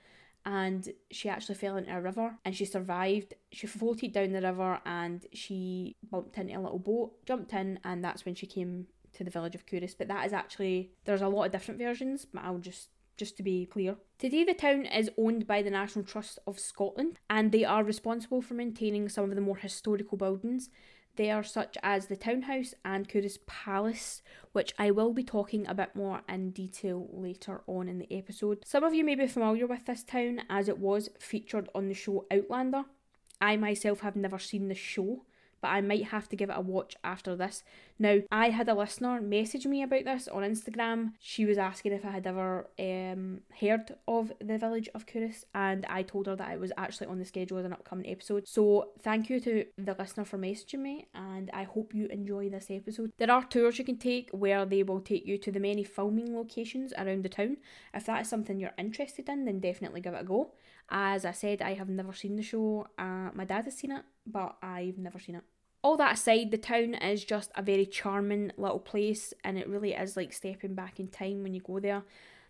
and 0.46 0.90
she 1.10 1.28
actually 1.28 1.56
fell 1.56 1.76
into 1.76 1.94
a 1.94 2.00
river 2.00 2.36
and 2.44 2.54
she 2.54 2.64
survived. 2.64 3.34
She 3.50 3.66
floated 3.66 4.12
down 4.12 4.30
the 4.30 4.40
river 4.40 4.80
and 4.86 5.26
she 5.32 5.96
bumped 6.08 6.38
into 6.38 6.56
a 6.56 6.60
little 6.60 6.78
boat, 6.78 7.12
jumped 7.26 7.52
in, 7.52 7.80
and 7.82 8.02
that's 8.02 8.24
when 8.24 8.36
she 8.36 8.46
came 8.46 8.86
to 9.16 9.24
the 9.24 9.30
village 9.30 9.54
of 9.54 9.66
Culross. 9.66 9.94
But 9.94 10.08
that 10.08 10.26
is 10.26 10.32
actually 10.32 10.92
there's 11.04 11.22
a 11.22 11.28
lot 11.28 11.44
of 11.44 11.52
different 11.52 11.80
versions, 11.80 12.24
but 12.24 12.44
I'll 12.44 12.58
just 12.58 12.88
just 13.16 13.36
to 13.38 13.42
be 13.42 13.66
clear. 13.66 13.96
Today, 14.18 14.44
the 14.44 14.54
town 14.54 14.84
is 14.84 15.10
owned 15.16 15.46
by 15.46 15.62
the 15.62 15.70
National 15.70 16.04
Trust 16.04 16.38
of 16.46 16.58
Scotland 16.58 17.18
and 17.30 17.50
they 17.50 17.64
are 17.64 17.82
responsible 17.82 18.42
for 18.42 18.54
maintaining 18.54 19.08
some 19.08 19.30
of 19.30 19.34
the 19.34 19.40
more 19.40 19.56
historical 19.56 20.18
buildings. 20.18 20.68
They 21.16 21.30
are 21.30 21.42
such 21.42 21.78
as 21.82 22.06
the 22.06 22.16
Townhouse 22.16 22.74
and 22.84 23.08
Culross 23.08 23.38
Palace, 23.46 24.20
which 24.52 24.74
I 24.78 24.90
will 24.90 25.14
be 25.14 25.24
talking 25.24 25.66
a 25.66 25.74
bit 25.74 25.96
more 25.96 26.20
in 26.28 26.50
detail 26.50 27.08
later 27.10 27.62
on 27.66 27.88
in 27.88 27.98
the 27.98 28.12
episode. 28.12 28.64
Some 28.66 28.84
of 28.84 28.92
you 28.92 29.02
may 29.02 29.14
be 29.14 29.26
familiar 29.26 29.66
with 29.66 29.86
this 29.86 30.04
town 30.04 30.42
as 30.50 30.68
it 30.68 30.78
was 30.78 31.08
featured 31.18 31.70
on 31.74 31.88
the 31.88 31.94
show 31.94 32.26
Outlander. 32.30 32.84
I 33.40 33.56
myself 33.56 34.00
have 34.00 34.16
never 34.16 34.38
seen 34.38 34.68
the 34.68 34.74
show, 34.74 35.24
but 35.60 35.68
I 35.68 35.80
might 35.80 36.04
have 36.04 36.28
to 36.28 36.36
give 36.36 36.50
it 36.50 36.56
a 36.56 36.60
watch 36.60 36.96
after 37.02 37.36
this. 37.36 37.62
Now, 37.98 38.18
I 38.30 38.50
had 38.50 38.68
a 38.68 38.74
listener 38.74 39.20
message 39.20 39.66
me 39.66 39.82
about 39.82 40.04
this 40.04 40.28
on 40.28 40.42
Instagram. 40.42 41.12
She 41.18 41.46
was 41.46 41.56
asking 41.56 41.92
if 41.92 42.04
I 42.04 42.10
had 42.10 42.26
ever 42.26 42.68
um, 42.78 43.40
heard 43.60 43.94
of 44.06 44.32
the 44.38 44.58
village 44.58 44.88
of 44.94 45.06
Culross, 45.06 45.44
and 45.54 45.86
I 45.86 46.02
told 46.02 46.26
her 46.26 46.36
that 46.36 46.52
it 46.52 46.60
was 46.60 46.72
actually 46.76 47.06
on 47.06 47.18
the 47.18 47.24
schedule 47.24 47.58
as 47.58 47.64
an 47.64 47.72
upcoming 47.72 48.10
episode. 48.10 48.46
So, 48.46 48.90
thank 49.02 49.30
you 49.30 49.40
to 49.40 49.64
the 49.78 49.96
listener 49.98 50.24
for 50.24 50.38
messaging 50.38 50.80
me, 50.80 51.08
and 51.14 51.50
I 51.52 51.64
hope 51.64 51.94
you 51.94 52.06
enjoy 52.06 52.50
this 52.50 52.66
episode. 52.70 53.12
There 53.16 53.30
are 53.30 53.44
tours 53.44 53.78
you 53.78 53.84
can 53.84 53.98
take 53.98 54.30
where 54.30 54.66
they 54.66 54.82
will 54.82 55.00
take 55.00 55.26
you 55.26 55.38
to 55.38 55.50
the 55.50 55.60
many 55.60 55.84
filming 55.84 56.36
locations 56.36 56.92
around 56.98 57.22
the 57.24 57.28
town. 57.28 57.56
If 57.94 58.06
that 58.06 58.22
is 58.22 58.28
something 58.28 58.60
you're 58.60 58.72
interested 58.76 59.28
in, 59.28 59.44
then 59.44 59.60
definitely 59.60 60.00
give 60.00 60.14
it 60.14 60.20
a 60.20 60.24
go. 60.24 60.52
As 60.88 61.24
I 61.24 61.32
said, 61.32 61.62
I 61.62 61.74
have 61.74 61.88
never 61.88 62.12
seen 62.12 62.36
the 62.36 62.42
show. 62.42 62.86
Uh, 62.98 63.30
my 63.34 63.44
dad 63.44 63.64
has 63.64 63.76
seen 63.76 63.92
it, 63.92 64.02
but 64.26 64.56
I've 64.62 64.98
never 64.98 65.18
seen 65.18 65.36
it. 65.36 65.44
All 65.82 65.96
that 65.96 66.14
aside, 66.14 66.50
the 66.50 66.58
town 66.58 66.94
is 66.94 67.24
just 67.24 67.50
a 67.54 67.62
very 67.62 67.86
charming 67.86 68.52
little 68.56 68.78
place, 68.78 69.32
and 69.44 69.58
it 69.58 69.68
really 69.68 69.92
is 69.92 70.16
like 70.16 70.32
stepping 70.32 70.74
back 70.74 70.98
in 70.98 71.08
time 71.08 71.42
when 71.42 71.54
you 71.54 71.60
go 71.60 71.78
there. 71.78 72.02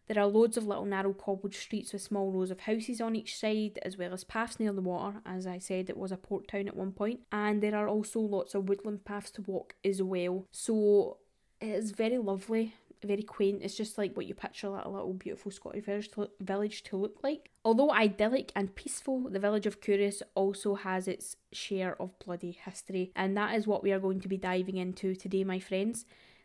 There 0.08 0.22
are 0.22 0.26
loads 0.26 0.56
of 0.56 0.66
little 0.66 0.84
narrow 0.84 1.12
cobbled 1.12 1.54
streets 1.54 1.92
with 1.92 2.00
small 2.00 2.30
rows 2.30 2.50
of 2.50 2.60
houses 2.60 3.00
on 3.00 3.16
each 3.16 3.36
side, 3.36 3.78
as 3.82 3.98
well 3.98 4.12
as 4.12 4.22
paths 4.22 4.60
near 4.60 4.72
the 4.72 4.80
water. 4.80 5.20
As 5.26 5.46
I 5.46 5.58
said, 5.58 5.90
it 5.90 5.96
was 5.96 6.12
a 6.12 6.16
port 6.16 6.46
town 6.48 6.68
at 6.68 6.76
one 6.76 6.92
point, 6.92 7.20
and 7.32 7.62
there 7.62 7.74
are 7.74 7.88
also 7.88 8.20
lots 8.20 8.54
of 8.54 8.68
woodland 8.68 9.04
paths 9.04 9.32
to 9.32 9.42
walk 9.42 9.74
as 9.84 10.00
well. 10.00 10.46
So 10.52 11.18
it 11.60 11.70
is 11.70 11.90
very 11.90 12.18
lovely 12.18 12.74
very 13.04 13.22
quaint. 13.22 13.62
It's 13.62 13.76
just 13.76 13.98
like 13.98 14.16
what 14.16 14.26
you 14.26 14.34
picture 14.34 14.68
a 14.68 14.88
little 14.88 15.12
beautiful 15.12 15.50
Scottish 15.50 15.84
village 15.84 16.10
to, 16.12 16.30
village 16.40 16.82
to 16.84 16.96
look 16.96 17.22
like. 17.22 17.50
Although 17.64 17.90
idyllic 17.90 18.52
and 18.54 18.74
peaceful, 18.74 19.28
the 19.28 19.38
village 19.38 19.66
of 19.66 19.80
Culross 19.80 20.22
also 20.34 20.74
has 20.74 21.08
its 21.08 21.36
share 21.52 22.00
of 22.00 22.18
bloody 22.18 22.58
history, 22.64 23.12
and 23.16 23.36
that 23.36 23.54
is 23.54 23.66
what 23.66 23.82
we 23.82 23.92
are 23.92 24.00
going 24.00 24.20
to 24.20 24.28
be 24.28 24.36
diving 24.36 24.76
into 24.76 25.14
today, 25.14 25.44
my 25.44 25.58
friends. 25.58 26.04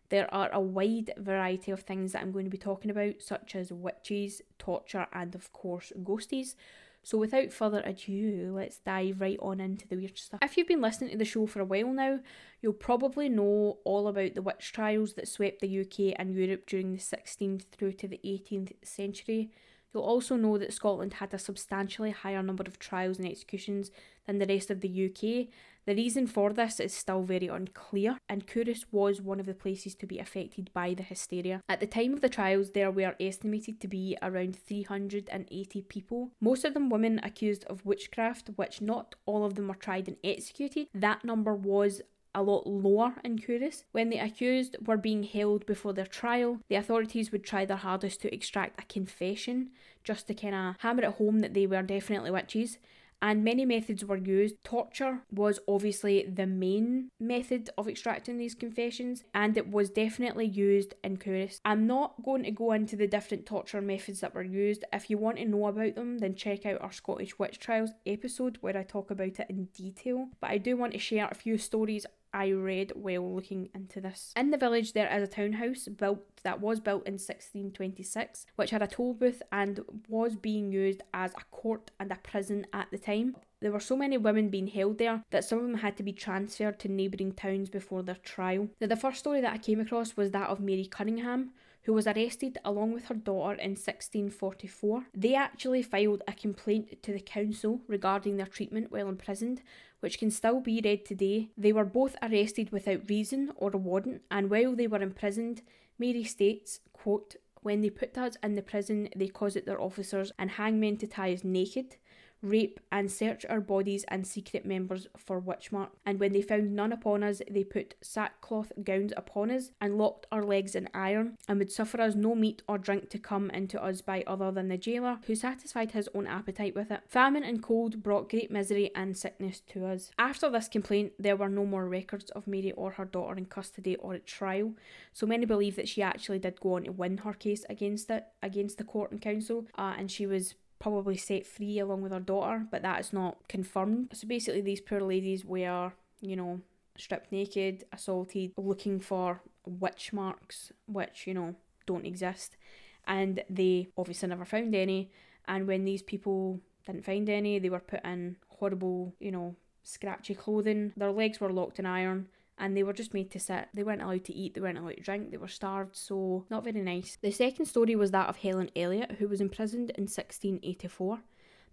There 0.09 0.31
are 0.33 0.49
a 0.51 0.59
wide 0.59 1.13
variety 1.17 1.71
of 1.71 1.81
things 1.81 2.11
that 2.11 2.21
I'm 2.21 2.33
going 2.33 2.45
to 2.45 2.51
be 2.51 2.57
talking 2.57 2.91
about, 2.91 3.21
such 3.21 3.55
as 3.55 3.71
witches, 3.71 4.41
torture, 4.59 5.07
and 5.13 5.33
of 5.35 5.53
course, 5.53 5.93
ghosties. 6.03 6.55
So, 7.03 7.17
without 7.17 7.51
further 7.51 7.81
ado, 7.83 8.53
let's 8.55 8.77
dive 8.77 9.21
right 9.21 9.39
on 9.41 9.59
into 9.59 9.87
the 9.87 9.95
weird 9.95 10.17
stuff. 10.17 10.39
If 10.43 10.55
you've 10.55 10.67
been 10.67 10.81
listening 10.81 11.11
to 11.11 11.17
the 11.17 11.25
show 11.25 11.47
for 11.47 11.59
a 11.59 11.65
while 11.65 11.91
now, 11.91 12.19
you'll 12.61 12.73
probably 12.73 13.27
know 13.27 13.79
all 13.83 14.07
about 14.07 14.35
the 14.35 14.41
witch 14.41 14.71
trials 14.71 15.13
that 15.13 15.27
swept 15.27 15.61
the 15.61 15.79
UK 15.81 16.15
and 16.19 16.35
Europe 16.35 16.67
during 16.67 16.91
the 16.91 16.99
16th 16.99 17.63
through 17.71 17.93
to 17.93 18.07
the 18.07 18.19
18th 18.23 18.73
century. 18.83 19.51
You'll 19.93 20.03
also 20.03 20.35
know 20.35 20.57
that 20.57 20.73
Scotland 20.73 21.13
had 21.13 21.33
a 21.33 21.39
substantially 21.39 22.11
higher 22.11 22.43
number 22.43 22.63
of 22.67 22.79
trials 22.79 23.17
and 23.17 23.27
executions 23.27 23.91
than 24.25 24.37
the 24.37 24.45
rest 24.45 24.69
of 24.69 24.81
the 24.81 25.05
UK. 25.05 25.47
The 25.85 25.95
reason 25.95 26.27
for 26.27 26.53
this 26.53 26.79
is 26.79 26.93
still 26.93 27.23
very 27.23 27.47
unclear, 27.47 28.17
and 28.29 28.45
Culross 28.45 28.85
was 28.91 29.21
one 29.21 29.39
of 29.39 29.47
the 29.47 29.55
places 29.55 29.95
to 29.95 30.05
be 30.05 30.19
affected 30.19 30.69
by 30.73 30.93
the 30.93 31.03
hysteria. 31.03 31.61
At 31.67 31.79
the 31.79 31.87
time 31.87 32.13
of 32.13 32.21
the 32.21 32.29
trials, 32.29 32.71
there 32.71 32.91
were 32.91 33.15
estimated 33.19 33.81
to 33.81 33.87
be 33.87 34.15
around 34.21 34.55
380 34.55 35.81
people, 35.83 36.31
most 36.39 36.63
of 36.65 36.73
them 36.75 36.89
women 36.89 37.19
accused 37.23 37.65
of 37.65 37.85
witchcraft, 37.85 38.51
which 38.55 38.81
not 38.81 39.15
all 39.25 39.43
of 39.43 39.55
them 39.55 39.67
were 39.69 39.75
tried 39.75 40.07
and 40.07 40.17
executed. 40.23 40.87
That 40.93 41.25
number 41.25 41.55
was 41.55 42.01
a 42.33 42.43
lot 42.43 42.65
lower 42.67 43.15
in 43.23 43.39
Culross. 43.39 43.83
When 43.91 44.09
the 44.09 44.19
accused 44.19 44.77
were 44.85 44.97
being 44.97 45.23
held 45.23 45.65
before 45.65 45.93
their 45.93 46.05
trial, 46.05 46.59
the 46.69 46.75
authorities 46.75 47.31
would 47.31 47.43
try 47.43 47.65
their 47.65 47.77
hardest 47.77 48.21
to 48.21 48.33
extract 48.33 48.79
a 48.79 48.85
confession 48.85 49.71
just 50.03 50.27
to 50.27 50.33
kind 50.33 50.55
of 50.55 50.75
hammer 50.79 51.03
it 51.03 51.15
home 51.15 51.39
that 51.39 51.53
they 51.53 51.67
were 51.67 51.81
definitely 51.81 52.31
witches 52.31 52.77
and 53.21 53.43
many 53.43 53.65
methods 53.65 54.03
were 54.03 54.17
used. 54.17 54.55
Torture 54.63 55.21
was 55.31 55.59
obviously 55.67 56.25
the 56.25 56.47
main 56.47 57.09
method 57.19 57.69
of 57.77 57.87
extracting 57.87 58.37
these 58.37 58.55
confessions, 58.55 59.23
and 59.33 59.57
it 59.57 59.69
was 59.69 59.89
definitely 59.89 60.45
used 60.45 60.93
in 61.03 61.17
Culross. 61.17 61.59
I'm 61.65 61.87
not 61.87 62.23
going 62.23 62.43
to 62.43 62.51
go 62.51 62.71
into 62.71 62.95
the 62.95 63.07
different 63.07 63.45
torture 63.45 63.81
methods 63.81 64.21
that 64.21 64.33
were 64.33 64.43
used. 64.43 64.83
If 64.91 65.09
you 65.09 65.17
want 65.17 65.37
to 65.37 65.45
know 65.45 65.67
about 65.67 65.95
them, 65.95 66.19
then 66.19 66.35
check 66.35 66.65
out 66.65 66.81
our 66.81 66.91
Scottish 66.91 67.37
Witch 67.37 67.59
Trials 67.59 67.91
episode 68.05 68.57
where 68.61 68.77
I 68.77 68.83
talk 68.83 69.11
about 69.11 69.39
it 69.39 69.49
in 69.49 69.65
detail. 69.75 70.29
But 70.39 70.51
I 70.51 70.57
do 70.57 70.77
want 70.77 70.93
to 70.93 70.99
share 70.99 71.27
a 71.29 71.35
few 71.35 71.57
stories 71.57 72.05
I 72.33 72.49
read 72.49 72.93
while 72.95 73.35
looking 73.35 73.69
into 73.73 74.01
this. 74.01 74.33
In 74.35 74.51
the 74.51 74.57
village, 74.57 74.93
there 74.93 75.11
is 75.13 75.23
a 75.23 75.31
townhouse 75.31 75.87
built 75.87 76.21
that 76.43 76.61
was 76.61 76.79
built 76.79 77.05
in 77.05 77.13
1626, 77.13 78.45
which 78.55 78.71
had 78.71 78.81
a 78.81 78.87
toll 78.87 79.13
booth 79.13 79.41
and 79.51 79.81
was 80.07 80.35
being 80.35 80.71
used 80.71 81.01
as 81.13 81.33
a 81.33 81.43
court 81.51 81.91
and 81.99 82.11
a 82.11 82.15
prison 82.15 82.65
at 82.73 82.87
the 82.91 82.97
time. 82.97 83.35
There 83.61 83.71
were 83.71 83.79
so 83.79 83.95
many 83.95 84.17
women 84.17 84.49
being 84.49 84.67
held 84.67 84.97
there 84.97 85.23
that 85.29 85.45
some 85.45 85.59
of 85.59 85.65
them 85.65 85.75
had 85.75 85.95
to 85.97 86.03
be 86.03 86.13
transferred 86.13 86.79
to 86.79 86.89
neighbouring 86.89 87.33
towns 87.33 87.69
before 87.69 88.01
their 88.01 88.15
trial. 88.15 88.69
Now, 88.79 88.87
the 88.87 88.95
first 88.95 89.19
story 89.19 89.41
that 89.41 89.53
I 89.53 89.57
came 89.59 89.79
across 89.79 90.17
was 90.17 90.31
that 90.31 90.49
of 90.49 90.59
Mary 90.59 90.85
Cunningham, 90.85 91.51
who 91.83 91.93
was 91.93 92.07
arrested 92.07 92.57
along 92.63 92.93
with 92.93 93.05
her 93.05 93.15
daughter 93.15 93.55
in 93.55 93.71
1644. 93.71 95.05
They 95.15 95.35
actually 95.35 95.81
filed 95.81 96.23
a 96.27 96.33
complaint 96.33 97.01
to 97.03 97.11
the 97.11 97.19
council 97.19 97.81
regarding 97.87 98.37
their 98.37 98.45
treatment 98.45 98.91
while 98.91 99.09
imprisoned, 99.09 99.61
which 99.99 100.19
can 100.19 100.31
still 100.31 100.59
be 100.59 100.81
read 100.83 101.05
today. 101.05 101.49
They 101.57 101.73
were 101.73 101.85
both 101.85 102.15
arrested 102.21 102.71
without 102.71 103.09
reason 103.09 103.51
or 103.55 103.71
a 103.73 103.77
warrant, 103.77 104.21
and 104.29 104.49
while 104.49 104.75
they 104.75 104.87
were 104.87 105.01
imprisoned, 105.01 105.61
Mary 105.97 106.23
states, 106.23 106.79
quote, 106.93 107.35
when 107.63 107.81
they 107.81 107.91
put 107.91 108.17
us 108.17 108.37
in 108.41 108.55
the 108.55 108.63
prison, 108.63 109.09
they 109.15 109.27
caused 109.27 109.55
it 109.55 109.67
their 109.67 109.79
officers 109.79 110.31
and 110.39 110.51
hangmen 110.51 110.97
to 110.97 111.07
tie 111.07 111.31
us 111.31 111.43
naked 111.43 111.97
rape, 112.41 112.79
and 112.91 113.11
search 113.11 113.45
our 113.49 113.61
bodies 113.61 114.03
and 114.07 114.25
secret 114.25 114.65
members 114.65 115.07
for 115.17 115.39
witch 115.39 115.71
mark. 115.71 115.91
And 116.05 116.19
when 116.19 116.33
they 116.33 116.41
found 116.41 116.75
none 116.75 116.91
upon 116.91 117.23
us, 117.23 117.41
they 117.49 117.63
put 117.63 117.95
sackcloth 118.01 118.71
gowns 118.83 119.13
upon 119.15 119.51
us 119.51 119.71
and 119.79 119.97
locked 119.97 120.25
our 120.31 120.43
legs 120.43 120.75
in 120.75 120.89
iron, 120.93 121.37
and 121.47 121.59
would 121.59 121.71
suffer 121.71 122.01
us 122.01 122.15
no 122.15 122.35
meat 122.35 122.61
or 122.67 122.77
drink 122.77 123.09
to 123.09 123.19
come 123.19 123.49
into 123.51 123.81
us 123.81 124.01
by 124.01 124.23
other 124.25 124.51
than 124.51 124.67
the 124.67 124.77
jailer, 124.77 125.19
who 125.27 125.35
satisfied 125.35 125.91
his 125.91 126.09
own 126.13 126.27
appetite 126.27 126.75
with 126.75 126.91
it. 126.91 127.01
Famine 127.07 127.43
and 127.43 127.61
cold 127.61 128.03
brought 128.03 128.29
great 128.29 128.51
misery 128.51 128.91
and 128.95 129.17
sickness 129.17 129.59
to 129.59 129.85
us. 129.85 130.11
After 130.17 130.49
this 130.49 130.67
complaint, 130.67 131.13
there 131.19 131.35
were 131.35 131.49
no 131.49 131.65
more 131.65 131.87
records 131.87 132.31
of 132.31 132.47
Mary 132.47 132.71
or 132.73 132.91
her 132.91 133.05
daughter 133.05 133.37
in 133.37 133.45
custody 133.45 133.95
or 133.97 134.15
at 134.15 134.25
trial, 134.25 134.73
so 135.13 135.25
many 135.25 135.45
believe 135.45 135.75
that 135.75 135.89
she 135.89 136.01
actually 136.01 136.39
did 136.39 136.59
go 136.59 136.75
on 136.75 136.83
to 136.83 136.91
win 136.91 137.17
her 137.19 137.33
case 137.33 137.65
against 137.69 138.09
it, 138.09 138.25
against 138.41 138.77
the 138.77 138.83
court 138.83 139.11
and 139.11 139.21
council, 139.21 139.65
uh, 139.77 139.93
and 139.97 140.09
she 140.11 140.25
was 140.25 140.55
probably 140.81 141.15
set 141.15 141.45
free 141.45 141.79
along 141.79 142.01
with 142.01 142.11
her 142.11 142.19
daughter, 142.19 142.65
but 142.71 142.81
that 142.81 142.99
is 142.99 143.13
not 143.13 143.47
confirmed. 143.47 144.09
So 144.13 144.27
basically, 144.27 144.61
these 144.61 144.81
poor 144.81 144.99
ladies 144.99 145.45
were, 145.45 145.93
you 146.19 146.35
know, 146.35 146.59
stripped 146.97 147.31
naked, 147.31 147.85
assaulted, 147.93 148.51
looking 148.57 148.99
for 148.99 149.41
witch 149.65 150.11
marks, 150.11 150.71
which, 150.87 151.27
you 151.27 151.33
know, 151.35 151.55
don't 151.85 152.05
exist. 152.05 152.57
And 153.05 153.43
they 153.49 153.89
obviously 153.95 154.29
never 154.29 154.43
found 154.43 154.73
any. 154.75 155.11
And 155.47 155.67
when 155.67 155.85
these 155.85 156.01
people 156.01 156.59
didn't 156.85 157.05
find 157.05 157.29
any, 157.29 157.59
they 157.59 157.69
were 157.69 157.79
put 157.79 158.03
in 158.03 158.37
horrible, 158.49 159.13
you 159.19 159.31
know, 159.31 159.55
scratchy 159.83 160.33
clothing. 160.33 160.93
Their 160.97 161.11
legs 161.11 161.39
were 161.39 161.51
locked 161.51 161.79
in 161.79 161.85
iron 161.85 162.27
and 162.61 162.77
they 162.77 162.83
were 162.83 162.93
just 162.93 163.13
made 163.13 163.31
to 163.31 163.39
sit. 163.39 163.67
They 163.73 163.83
weren't 163.83 164.03
allowed 164.03 164.23
to 164.25 164.33
eat, 164.33 164.53
they 164.53 164.61
weren't 164.61 164.77
allowed 164.77 164.97
to 164.97 165.01
drink, 165.01 165.31
they 165.31 165.37
were 165.37 165.47
starved, 165.47 165.95
so 165.95 166.45
not 166.51 166.63
very 166.63 166.81
nice. 166.81 167.17
The 167.19 167.31
second 167.31 167.65
story 167.65 167.95
was 167.95 168.11
that 168.11 168.29
of 168.29 168.37
Helen 168.37 168.69
Elliot, 168.75 169.15
who 169.17 169.27
was 169.27 169.41
imprisoned 169.41 169.89
in 169.97 170.03
1684. 170.03 171.19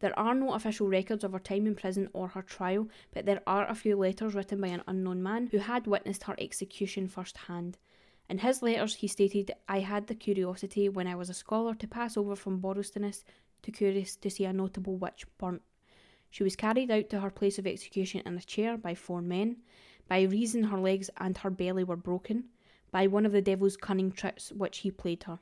There 0.01 0.19
are 0.19 0.35
no 0.35 0.55
official 0.55 0.89
records 0.89 1.25
of 1.25 1.33
her 1.33 1.39
time 1.39 1.67
in 1.67 1.75
prison 1.75 2.09
or 2.15 2.29
her 2.29 2.43
trial, 2.43 2.89
but 3.13 3.27
there 3.27 3.43
are 3.47 3.69
a 3.69 3.75
few 3.75 3.97
letters 3.97 4.35
written 4.35 4.61
by 4.63 4.69
an 4.69 4.83
unknown 4.87 5.23
man 5.23 5.49
who 5.49 5.59
had 5.59 5.87
witnessed 5.87 6.23
her 6.25 6.37
execution 6.39 7.07
firsthand. 7.07 7.77
In 8.31 8.39
his 8.39 8.63
letters, 8.63 8.97
he 8.97 9.09
stated, 9.09 9.53
I 9.69 9.81
had 9.81 10.07
the 10.07 10.15
curiosity 10.15 10.89
when 10.89 11.07
I 11.07 11.17
was 11.17 11.29
a 11.29 11.35
scholar 11.35 11.75
to 11.75 11.87
pass 11.87 12.17
over 12.17 12.35
from 12.35 12.61
Borrowstounness 12.61 13.25
to 13.63 13.73
Culross 13.73 14.19
to 14.21 14.31
see 14.31 14.45
a 14.45 14.53
notable 14.53 14.97
witch 14.97 15.27
burnt. 15.37 15.63
She 16.31 16.45
was 16.45 16.57
carried 16.57 16.91
out 16.91 17.09
to 17.11 17.21
her 17.21 17.31
place 17.31 17.59
of 17.59 17.67
execution 17.67 18.23
in 18.25 18.37
a 18.37 18.41
chair 18.41 18.77
by 18.77 18.95
four 18.95 19.23
men. 19.23 19.59
By 20.09 20.23
reason 20.23 20.65
her 20.65 20.79
legs 20.81 21.11
and 21.19 21.37
her 21.39 21.51
belly 21.51 21.85
were 21.85 21.97
broken, 21.97 22.45
by 22.91 23.07
one 23.07 23.27
of 23.27 23.33
the 23.33 23.43
devil's 23.43 23.77
cunning 23.77 24.11
tricks 24.11 24.51
which 24.53 24.79
he 24.79 24.91
played 24.91 25.25
her. 25.25 25.39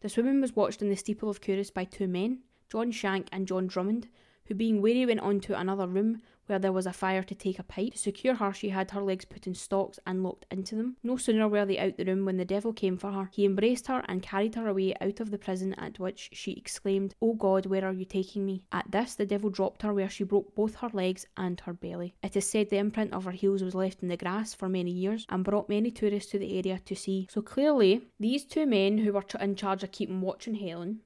This 0.00 0.16
woman 0.16 0.40
was 0.40 0.54
watched 0.54 0.82
in 0.82 0.90
the 0.90 0.96
steeple 0.96 1.30
of 1.30 1.40
Culross 1.40 1.70
by 1.70 1.84
two 1.84 2.06
men, 2.06 2.40
John 2.70 2.92
Shank 2.92 3.28
and 3.32 3.46
John 3.46 3.66
Drummond, 3.66 4.08
who 4.48 4.54
being 4.54 4.80
weary 4.80 5.06
went 5.06 5.20
on 5.20 5.40
to 5.40 5.58
another 5.58 5.86
room 5.86 6.22
where 6.48 6.58
there 6.58 6.72
was 6.72 6.86
a 6.86 6.92
fire 6.92 7.22
to 7.22 7.34
take 7.34 7.58
a 7.58 7.62
pipe. 7.62 7.92
To 7.92 7.98
secure 7.98 8.34
her, 8.34 8.52
she 8.52 8.70
had 8.70 8.90
her 8.90 9.02
legs 9.02 9.26
put 9.26 9.46
in 9.46 9.54
stocks 9.54 9.98
and 10.06 10.22
locked 10.22 10.46
into 10.50 10.74
them. 10.74 10.96
No 11.02 11.16
sooner 11.16 11.46
were 11.46 11.66
they 11.66 11.78
out 11.78 11.98
the 11.98 12.04
room 12.04 12.24
when 12.24 12.38
the 12.38 12.44
devil 12.44 12.72
came 12.72 12.96
for 12.96 13.12
her. 13.12 13.28
He 13.32 13.44
embraced 13.44 13.86
her 13.88 14.02
and 14.08 14.22
carried 14.22 14.54
her 14.54 14.66
away 14.66 14.94
out 15.00 15.20
of 15.20 15.30
the 15.30 15.38
prison, 15.38 15.74
at 15.74 15.98
which 15.98 16.30
she 16.32 16.52
exclaimed, 16.52 17.14
O 17.20 17.34
God, 17.34 17.66
where 17.66 17.84
are 17.84 17.92
you 17.92 18.06
taking 18.06 18.46
me? 18.46 18.64
At 18.72 18.90
this, 18.90 19.14
the 19.14 19.26
devil 19.26 19.50
dropped 19.50 19.82
her, 19.82 19.92
where 19.92 20.08
she 20.08 20.24
broke 20.24 20.54
both 20.54 20.76
her 20.76 20.90
legs 20.92 21.26
and 21.36 21.60
her 21.60 21.74
belly. 21.74 22.14
It 22.22 22.34
is 22.34 22.48
said 22.48 22.70
the 22.70 22.78
imprint 22.78 23.12
of 23.12 23.24
her 23.24 23.32
heels 23.32 23.62
was 23.62 23.74
left 23.74 24.02
in 24.02 24.08
the 24.08 24.16
grass 24.16 24.54
for 24.54 24.68
many 24.68 24.90
years 24.90 25.26
and 25.28 25.44
brought 25.44 25.68
many 25.68 25.90
tourists 25.90 26.30
to 26.32 26.38
the 26.38 26.56
area 26.56 26.80
to 26.86 26.96
see. 26.96 27.28
So 27.30 27.42
clearly, 27.42 28.06
these 28.18 28.44
two 28.44 28.64
men 28.64 28.98
who 28.98 29.12
were 29.12 29.24
in 29.38 29.54
charge 29.54 29.82
of 29.82 29.92
keeping 29.92 30.22
watch 30.22 30.48
on 30.48 30.54
Helen 30.54 31.00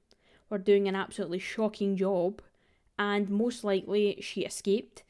were 0.49 0.57
doing 0.57 0.87
an 0.87 0.95
absolutely 0.95 1.39
shocking 1.39 1.97
job, 1.97 2.41
and 2.97 3.29
most 3.29 3.63
likely 3.63 4.17
she 4.21 4.41
escaped 4.41 5.03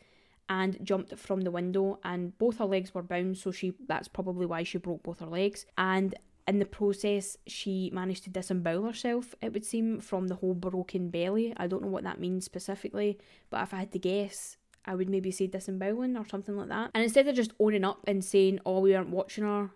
and 0.50 0.78
jumped 0.84 1.18
from 1.18 1.42
the 1.42 1.52
window 1.52 2.00
and 2.04 2.38
both 2.38 2.58
her 2.58 2.66
legs 2.66 2.94
were 2.94 3.02
bound 3.02 3.38
so 3.38 3.52
she 3.52 3.74
that's 3.88 4.08
probably 4.08 4.46
why 4.46 4.64
she 4.64 4.78
broke 4.78 5.04
both 5.04 5.20
her 5.20 5.26
legs. 5.26 5.66
And 5.78 6.16
in 6.48 6.60
the 6.60 6.66
process 6.66 7.38
she 7.48 7.90
managed 7.94 8.26
to 8.26 8.30
disembowel 8.30 8.84
herself 8.84 9.34
it 9.42 9.54
would 9.54 9.66
seem 9.66 10.00
from 10.00 10.28
the 10.28 10.36
whole 10.36 10.54
broken 10.54 11.10
belly. 11.10 11.54
I 11.58 11.68
don't 11.68 11.82
know 11.82 11.90
what 11.90 12.04
that 12.04 12.20
means 12.20 12.46
specifically 12.46 13.18
but 13.50 13.64
if 13.64 13.74
i 13.74 13.80
had 13.80 13.92
to 13.94 14.00
guess 14.00 14.58
i 14.86 14.94
would 14.94 15.10
maybe 15.10 15.32
say 15.32 15.48
disemboweling 15.48 16.18
or 16.18 16.28
something 16.28 16.58
like 16.58 16.70
that. 16.70 16.92
And 16.94 17.04
instead 17.04 17.28
of 17.28 17.36
just 17.36 17.54
owning 17.60 17.86
up 17.86 18.00
and 18.08 18.24
saying 18.24 18.60
oh 18.66 18.80
we 18.80 18.92
weren't 18.92 19.10
watching 19.10 19.46
her 19.46 19.72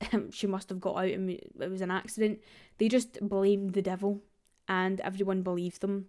she 0.30 0.46
must 0.46 0.68
have 0.68 0.80
got 0.80 0.96
out 0.96 1.10
and 1.10 1.30
it 1.30 1.70
was 1.70 1.80
an 1.80 1.90
accident. 1.90 2.40
They 2.78 2.88
just 2.88 3.18
blamed 3.20 3.72
the 3.72 3.82
devil 3.82 4.20
and 4.68 5.00
everyone 5.00 5.42
believed 5.42 5.80
them 5.80 6.06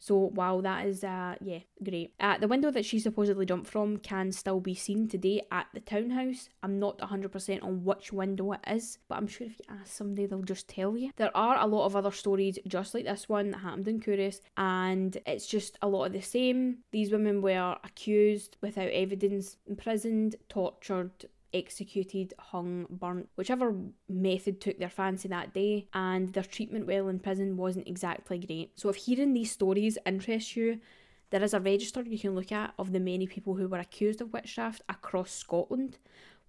so 0.00 0.16
wow, 0.34 0.62
that 0.62 0.86
is 0.86 1.04
uh 1.04 1.34
yeah 1.42 1.60
great. 1.84 2.14
Uh, 2.18 2.38
the 2.38 2.48
window 2.48 2.70
that 2.70 2.86
she 2.86 2.98
supposedly 2.98 3.44
jumped 3.44 3.70
from 3.70 3.98
can 3.98 4.32
still 4.32 4.58
be 4.58 4.74
seen 4.74 5.06
today 5.06 5.42
at 5.52 5.66
the 5.74 5.80
townhouse. 5.80 6.48
I'm 6.62 6.78
not 6.78 6.98
100% 6.98 7.62
on 7.62 7.84
which 7.84 8.12
window 8.12 8.52
it 8.52 8.60
is, 8.66 8.98
but 9.08 9.18
I'm 9.18 9.26
sure 9.26 9.46
if 9.46 9.58
you 9.58 9.64
ask 9.68 9.92
somebody, 9.92 10.26
they'll 10.26 10.42
just 10.42 10.68
tell 10.68 10.96
you. 10.96 11.10
There 11.16 11.36
are 11.36 11.58
a 11.58 11.66
lot 11.66 11.84
of 11.84 11.96
other 11.96 12.10
stories 12.10 12.58
just 12.66 12.94
like 12.94 13.04
this 13.04 13.28
one 13.28 13.50
that 13.50 13.58
happened 13.58 13.88
in 13.88 14.00
Culross, 14.00 14.40
and 14.56 15.18
it's 15.26 15.46
just 15.46 15.76
a 15.82 15.88
lot 15.88 16.06
of 16.06 16.12
the 16.14 16.22
same. 16.22 16.78
These 16.92 17.12
women 17.12 17.42
were 17.42 17.76
accused 17.84 18.56
without 18.62 18.88
evidence, 18.88 19.58
imprisoned, 19.66 20.36
tortured, 20.48 21.26
executed, 21.52 22.34
hung, 22.38 22.86
burnt, 22.90 23.28
whichever 23.36 23.74
method 24.08 24.60
took 24.60 24.78
their 24.78 24.90
fancy 24.90 25.28
that 25.28 25.52
day, 25.54 25.88
and 25.94 26.32
their 26.32 26.42
treatment 26.42 26.86
while 26.86 27.08
in 27.08 27.18
prison 27.18 27.56
wasn't 27.56 27.88
exactly 27.88 28.38
great. 28.38 28.78
So, 28.78 28.88
if 28.88 28.96
hearing 28.96 29.32
these 29.32 29.52
stories 29.52 29.98
interests 30.06 30.56
you, 30.56 30.80
there 31.30 31.42
is 31.42 31.54
a 31.54 31.60
register 31.60 32.02
you 32.02 32.18
can 32.18 32.34
look 32.34 32.52
at 32.52 32.74
of 32.78 32.92
the 32.92 33.00
many 33.00 33.26
people 33.26 33.54
who 33.54 33.68
were 33.68 33.78
accused 33.78 34.20
of 34.20 34.32
witchcraft 34.32 34.82
across 34.88 35.30
Scotland, 35.30 35.98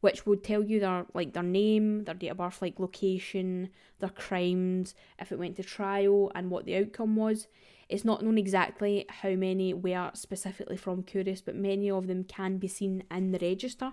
which 0.01 0.25
would 0.25 0.43
tell 0.43 0.63
you 0.63 0.79
their 0.79 1.05
like 1.13 1.33
their 1.33 1.43
name, 1.43 2.03
their 2.05 2.15
date 2.15 2.29
of 2.29 2.37
birth, 2.37 2.61
like 2.61 2.79
location, 2.79 3.69
their 3.99 4.09
crimes, 4.09 4.95
if 5.19 5.31
it 5.31 5.39
went 5.39 5.55
to 5.55 5.63
trial, 5.63 6.31
and 6.35 6.49
what 6.49 6.65
the 6.65 6.75
outcome 6.77 7.15
was. 7.15 7.47
It's 7.91 8.05
not 8.05 8.23
known 8.23 8.37
exactly 8.37 9.05
how 9.09 9.31
many 9.31 9.73
were 9.73 10.11
specifically 10.13 10.77
from 10.77 11.03
Culross, 11.03 11.41
but 11.41 11.55
many 11.55 11.91
of 11.91 12.07
them 12.07 12.23
can 12.23 12.57
be 12.57 12.67
seen 12.67 13.03
in 13.11 13.31
the 13.31 13.39
register. 13.39 13.91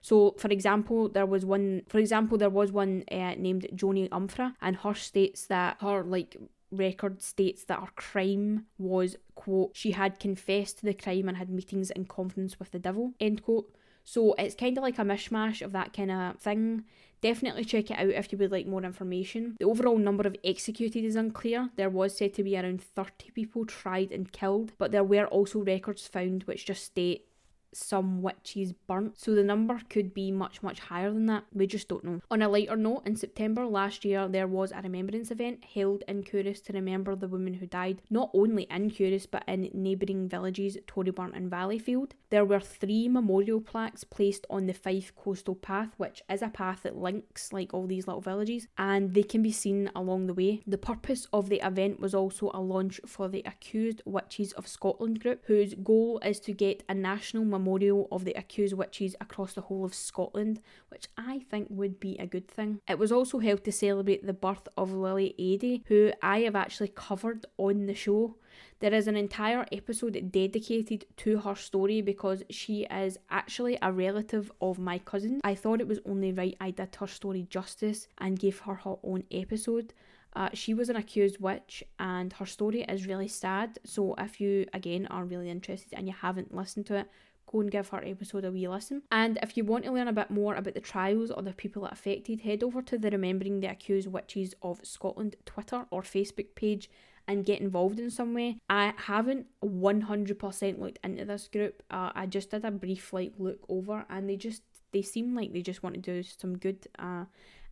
So, 0.00 0.34
for 0.38 0.48
example, 0.48 1.08
there 1.08 1.26
was 1.26 1.44
one. 1.44 1.82
For 1.88 1.98
example, 1.98 2.38
there 2.38 2.50
was 2.50 2.72
one 2.72 3.04
uh, 3.10 3.34
named 3.36 3.66
Joni 3.74 4.08
Umphra, 4.10 4.54
and 4.60 4.76
her 4.76 4.94
states 4.94 5.46
that 5.46 5.78
her 5.80 6.02
like 6.02 6.36
record 6.72 7.22
states 7.22 7.64
that 7.64 7.78
her 7.78 7.90
crime 7.94 8.66
was 8.76 9.16
quote 9.36 9.70
she 9.72 9.92
had 9.92 10.18
confessed 10.18 10.78
to 10.78 10.84
the 10.84 10.92
crime 10.92 11.28
and 11.28 11.36
had 11.36 11.48
meetings 11.48 11.92
in 11.92 12.04
confidence 12.04 12.58
with 12.58 12.72
the 12.72 12.78
devil 12.78 13.12
end 13.20 13.40
quote 13.40 13.72
so 14.06 14.34
it's 14.38 14.54
kind 14.54 14.78
of 14.78 14.82
like 14.82 15.00
a 15.00 15.02
mishmash 15.02 15.62
of 15.62 15.72
that 15.72 15.92
kind 15.92 16.12
of 16.12 16.38
thing. 16.38 16.84
Definitely 17.26 17.64
check 17.64 17.90
it 17.90 17.98
out 17.98 18.10
if 18.10 18.30
you 18.30 18.38
would 18.38 18.52
like 18.52 18.68
more 18.68 18.84
information. 18.84 19.56
The 19.58 19.64
overall 19.64 19.98
number 19.98 20.28
of 20.28 20.36
executed 20.44 21.04
is 21.04 21.16
unclear. 21.16 21.70
There 21.74 21.90
was 21.90 22.16
said 22.16 22.34
to 22.34 22.44
be 22.44 22.56
around 22.56 22.80
30 22.80 23.32
people 23.32 23.66
tried 23.66 24.12
and 24.12 24.30
killed, 24.30 24.70
but 24.78 24.92
there 24.92 25.02
were 25.02 25.26
also 25.26 25.58
records 25.58 26.06
found 26.06 26.44
which 26.44 26.66
just 26.66 26.84
state 26.84 27.26
some 27.72 28.22
witches 28.22 28.72
burnt, 28.72 29.18
so 29.18 29.34
the 29.34 29.42
number 29.42 29.80
could 29.90 30.14
be 30.14 30.30
much, 30.30 30.62
much 30.62 30.80
higher 30.80 31.10
than 31.10 31.26
that. 31.26 31.44
We 31.52 31.66
just 31.66 31.88
don't 31.88 32.04
know. 32.04 32.20
On 32.30 32.42
a 32.42 32.48
lighter 32.48 32.76
note, 32.76 33.02
in 33.06 33.16
September 33.16 33.66
last 33.66 34.04
year, 34.04 34.28
there 34.28 34.46
was 34.46 34.72
a 34.72 34.82
remembrance 34.82 35.30
event 35.30 35.64
held 35.64 36.04
in 36.08 36.22
Culross 36.22 36.60
to 36.64 36.72
remember 36.72 37.14
the 37.14 37.28
woman 37.28 37.54
who 37.54 37.66
died, 37.66 38.02
not 38.10 38.30
only 38.34 38.66
in 38.70 38.90
Culross 38.90 39.26
but 39.30 39.44
in 39.46 39.70
neighbouring 39.74 40.28
villages 40.28 40.78
Torryburn 40.86 41.36
and 41.36 41.50
Valleyfield. 41.50 42.12
There 42.30 42.44
were 42.44 42.60
three 42.60 43.08
memorial 43.08 43.60
plaques 43.60 44.04
placed 44.04 44.46
on 44.50 44.66
the 44.66 44.74
Fife 44.74 45.14
Coastal 45.14 45.54
Path, 45.54 45.90
which 45.96 46.22
is 46.28 46.42
a 46.42 46.48
path 46.48 46.82
that 46.82 46.96
links 46.96 47.52
like 47.52 47.72
all 47.72 47.86
these 47.86 48.06
little 48.06 48.20
villages, 48.20 48.66
and 48.78 49.14
they 49.14 49.22
can 49.22 49.42
be 49.42 49.52
seen 49.52 49.90
along 49.94 50.26
the 50.26 50.34
way. 50.34 50.62
The 50.66 50.78
purpose 50.78 51.28
of 51.32 51.48
the 51.48 51.64
event 51.64 52.00
was 52.00 52.14
also 52.14 52.50
a 52.52 52.60
launch 52.60 53.00
for 53.06 53.28
the 53.28 53.42
Accused 53.46 54.02
Witches 54.04 54.52
of 54.52 54.66
Scotland 54.66 55.20
group, 55.20 55.44
whose 55.46 55.74
goal 55.74 56.20
is 56.24 56.40
to 56.40 56.52
get 56.52 56.82
a 56.88 56.94
national 56.94 57.44
memorial 57.58 58.08
of 58.10 58.24
the 58.24 58.32
accused 58.32 58.74
witches 58.74 59.16
across 59.20 59.54
the 59.54 59.62
whole 59.62 59.84
of 59.84 59.94
Scotland, 59.94 60.60
which 60.88 61.06
I 61.16 61.40
think 61.50 61.68
would 61.70 61.98
be 62.00 62.16
a 62.18 62.26
good 62.26 62.48
thing. 62.48 62.80
It 62.88 62.98
was 62.98 63.12
also 63.12 63.38
held 63.38 63.64
to 63.64 63.72
celebrate 63.72 64.26
the 64.26 64.32
birth 64.32 64.68
of 64.76 64.92
Lily 64.92 65.34
Adie, 65.38 65.82
who 65.86 66.12
I 66.22 66.40
have 66.40 66.56
actually 66.56 66.88
covered 66.88 67.46
on 67.58 67.86
the 67.86 67.94
show. 67.94 68.36
There 68.80 68.92
is 68.92 69.08
an 69.08 69.16
entire 69.16 69.66
episode 69.72 70.30
dedicated 70.30 71.06
to 71.18 71.38
her 71.38 71.54
story 71.54 72.02
because 72.02 72.42
she 72.50 72.84
is 72.84 73.18
actually 73.30 73.78
a 73.80 73.90
relative 73.90 74.52
of 74.60 74.78
my 74.78 74.98
cousin. 74.98 75.40
I 75.44 75.54
thought 75.54 75.80
it 75.80 75.88
was 75.88 76.00
only 76.04 76.32
right 76.32 76.56
I 76.60 76.70
did 76.70 76.94
her 76.96 77.06
story 77.06 77.46
justice 77.48 78.08
and 78.18 78.38
gave 78.38 78.58
her 78.60 78.74
her 78.74 78.96
own 79.02 79.24
episode. 79.30 79.94
Uh, 80.36 80.50
she 80.52 80.74
was 80.74 80.90
an 80.90 80.96
accused 80.96 81.40
witch 81.40 81.82
and 81.98 82.34
her 82.34 82.44
story 82.44 82.82
is 82.82 83.06
really 83.06 83.28
sad. 83.28 83.78
So, 83.84 84.14
if 84.18 84.38
you 84.38 84.66
again 84.74 85.06
are 85.06 85.24
really 85.24 85.48
interested 85.48 85.94
and 85.94 86.06
you 86.06 86.12
haven't 86.12 86.54
listened 86.54 86.84
to 86.86 86.96
it, 86.96 87.10
go 87.56 87.60
and 87.60 87.70
give 87.70 87.88
her 87.88 88.04
episode 88.04 88.44
a 88.44 88.52
wee 88.52 88.68
listen. 88.68 89.02
And 89.10 89.38
if 89.42 89.56
you 89.56 89.64
want 89.64 89.84
to 89.84 89.92
learn 89.92 90.08
a 90.08 90.12
bit 90.12 90.30
more 90.30 90.54
about 90.54 90.74
the 90.74 90.80
trials 90.80 91.30
or 91.30 91.42
the 91.42 91.52
people 91.52 91.82
that 91.82 91.92
affected, 91.92 92.42
head 92.42 92.62
over 92.62 92.82
to 92.82 92.98
the 92.98 93.10
Remembering 93.10 93.60
the 93.60 93.70
Accused 93.70 94.08
Witches 94.08 94.54
of 94.62 94.80
Scotland 94.82 95.36
Twitter 95.44 95.86
or 95.90 96.02
Facebook 96.02 96.54
page 96.54 96.90
and 97.28 97.44
get 97.44 97.60
involved 97.60 97.98
in 97.98 98.10
some 98.10 98.34
way. 98.34 98.58
I 98.68 98.92
haven't 98.96 99.46
100% 99.64 100.78
looked 100.78 100.98
into 101.02 101.24
this 101.24 101.48
group. 101.48 101.82
Uh, 101.90 102.10
I 102.14 102.26
just 102.26 102.50
did 102.50 102.64
a 102.64 102.70
brief 102.70 103.12
like 103.12 103.32
look 103.38 103.64
over 103.68 104.04
and 104.08 104.28
they 104.28 104.36
just 104.36 104.62
they 104.92 105.02
seem 105.02 105.34
like 105.34 105.52
they 105.52 105.62
just 105.62 105.82
want 105.82 105.94
to 105.96 106.00
do 106.00 106.22
some 106.22 106.56
good 106.56 106.86
uh, 106.98 107.24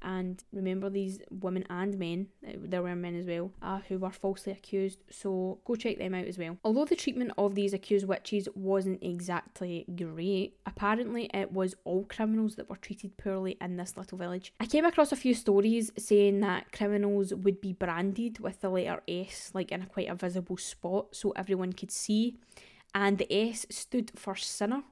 and 0.05 0.43
remember 0.53 0.91
these 0.91 1.21
women 1.31 1.65
and 1.71 1.99
men, 1.99 2.29
uh, 2.47 2.53
there 2.63 2.83
were 2.83 2.95
men 2.95 3.17
as 3.17 3.27
well, 3.27 3.51
uh, 3.63 3.81
who 3.89 3.99
were 3.99 4.11
falsely 4.11 4.53
accused, 4.53 4.99
so 5.11 5.59
go 5.65 5.75
check 5.75 5.99
them 5.99 6.15
out 6.15 6.27
as 6.27 6.39
well. 6.39 6.59
Although 6.65 6.85
the 6.85 6.97
treatment 6.97 7.33
of 7.39 7.55
these 7.55 7.73
accused 7.73 8.07
witches 8.07 8.49
wasn't 8.55 9.03
exactly 9.03 9.87
great, 9.97 10.57
apparently 10.67 11.31
it 11.35 11.53
was 11.53 11.75
all 11.85 12.05
criminals 12.05 12.57
that 12.57 12.69
were 12.69 12.77
treated 12.77 13.17
poorly 13.17 13.57
in 13.61 13.77
this 13.77 13.97
little 13.97 14.19
village. 14.19 14.53
I 14.61 14.67
came 14.67 14.85
across 14.85 15.13
a 15.13 15.17
few 15.17 15.35
stories 15.35 15.91
saying 15.99 16.41
that 16.41 16.73
criminals 16.73 17.35
would 17.35 17.61
be 17.61 17.73
branded 17.73 18.39
with 18.41 18.61
the 18.61 18.69
letter 18.69 19.03
S, 19.09 19.51
like 19.55 19.73
in 19.73 19.83
a 19.83 19.87
quite 19.87 20.09
a 20.09 20.15
visible 20.15 20.57
spot 20.57 21.15
so 21.17 21.31
everyone 21.33 21.73
could 21.73 21.91
see, 21.91 22.37
and 22.95 23.19
the 23.19 23.33
S 23.33 23.67
stood 23.71 24.13
for 24.15 24.37
sinner 24.37 24.83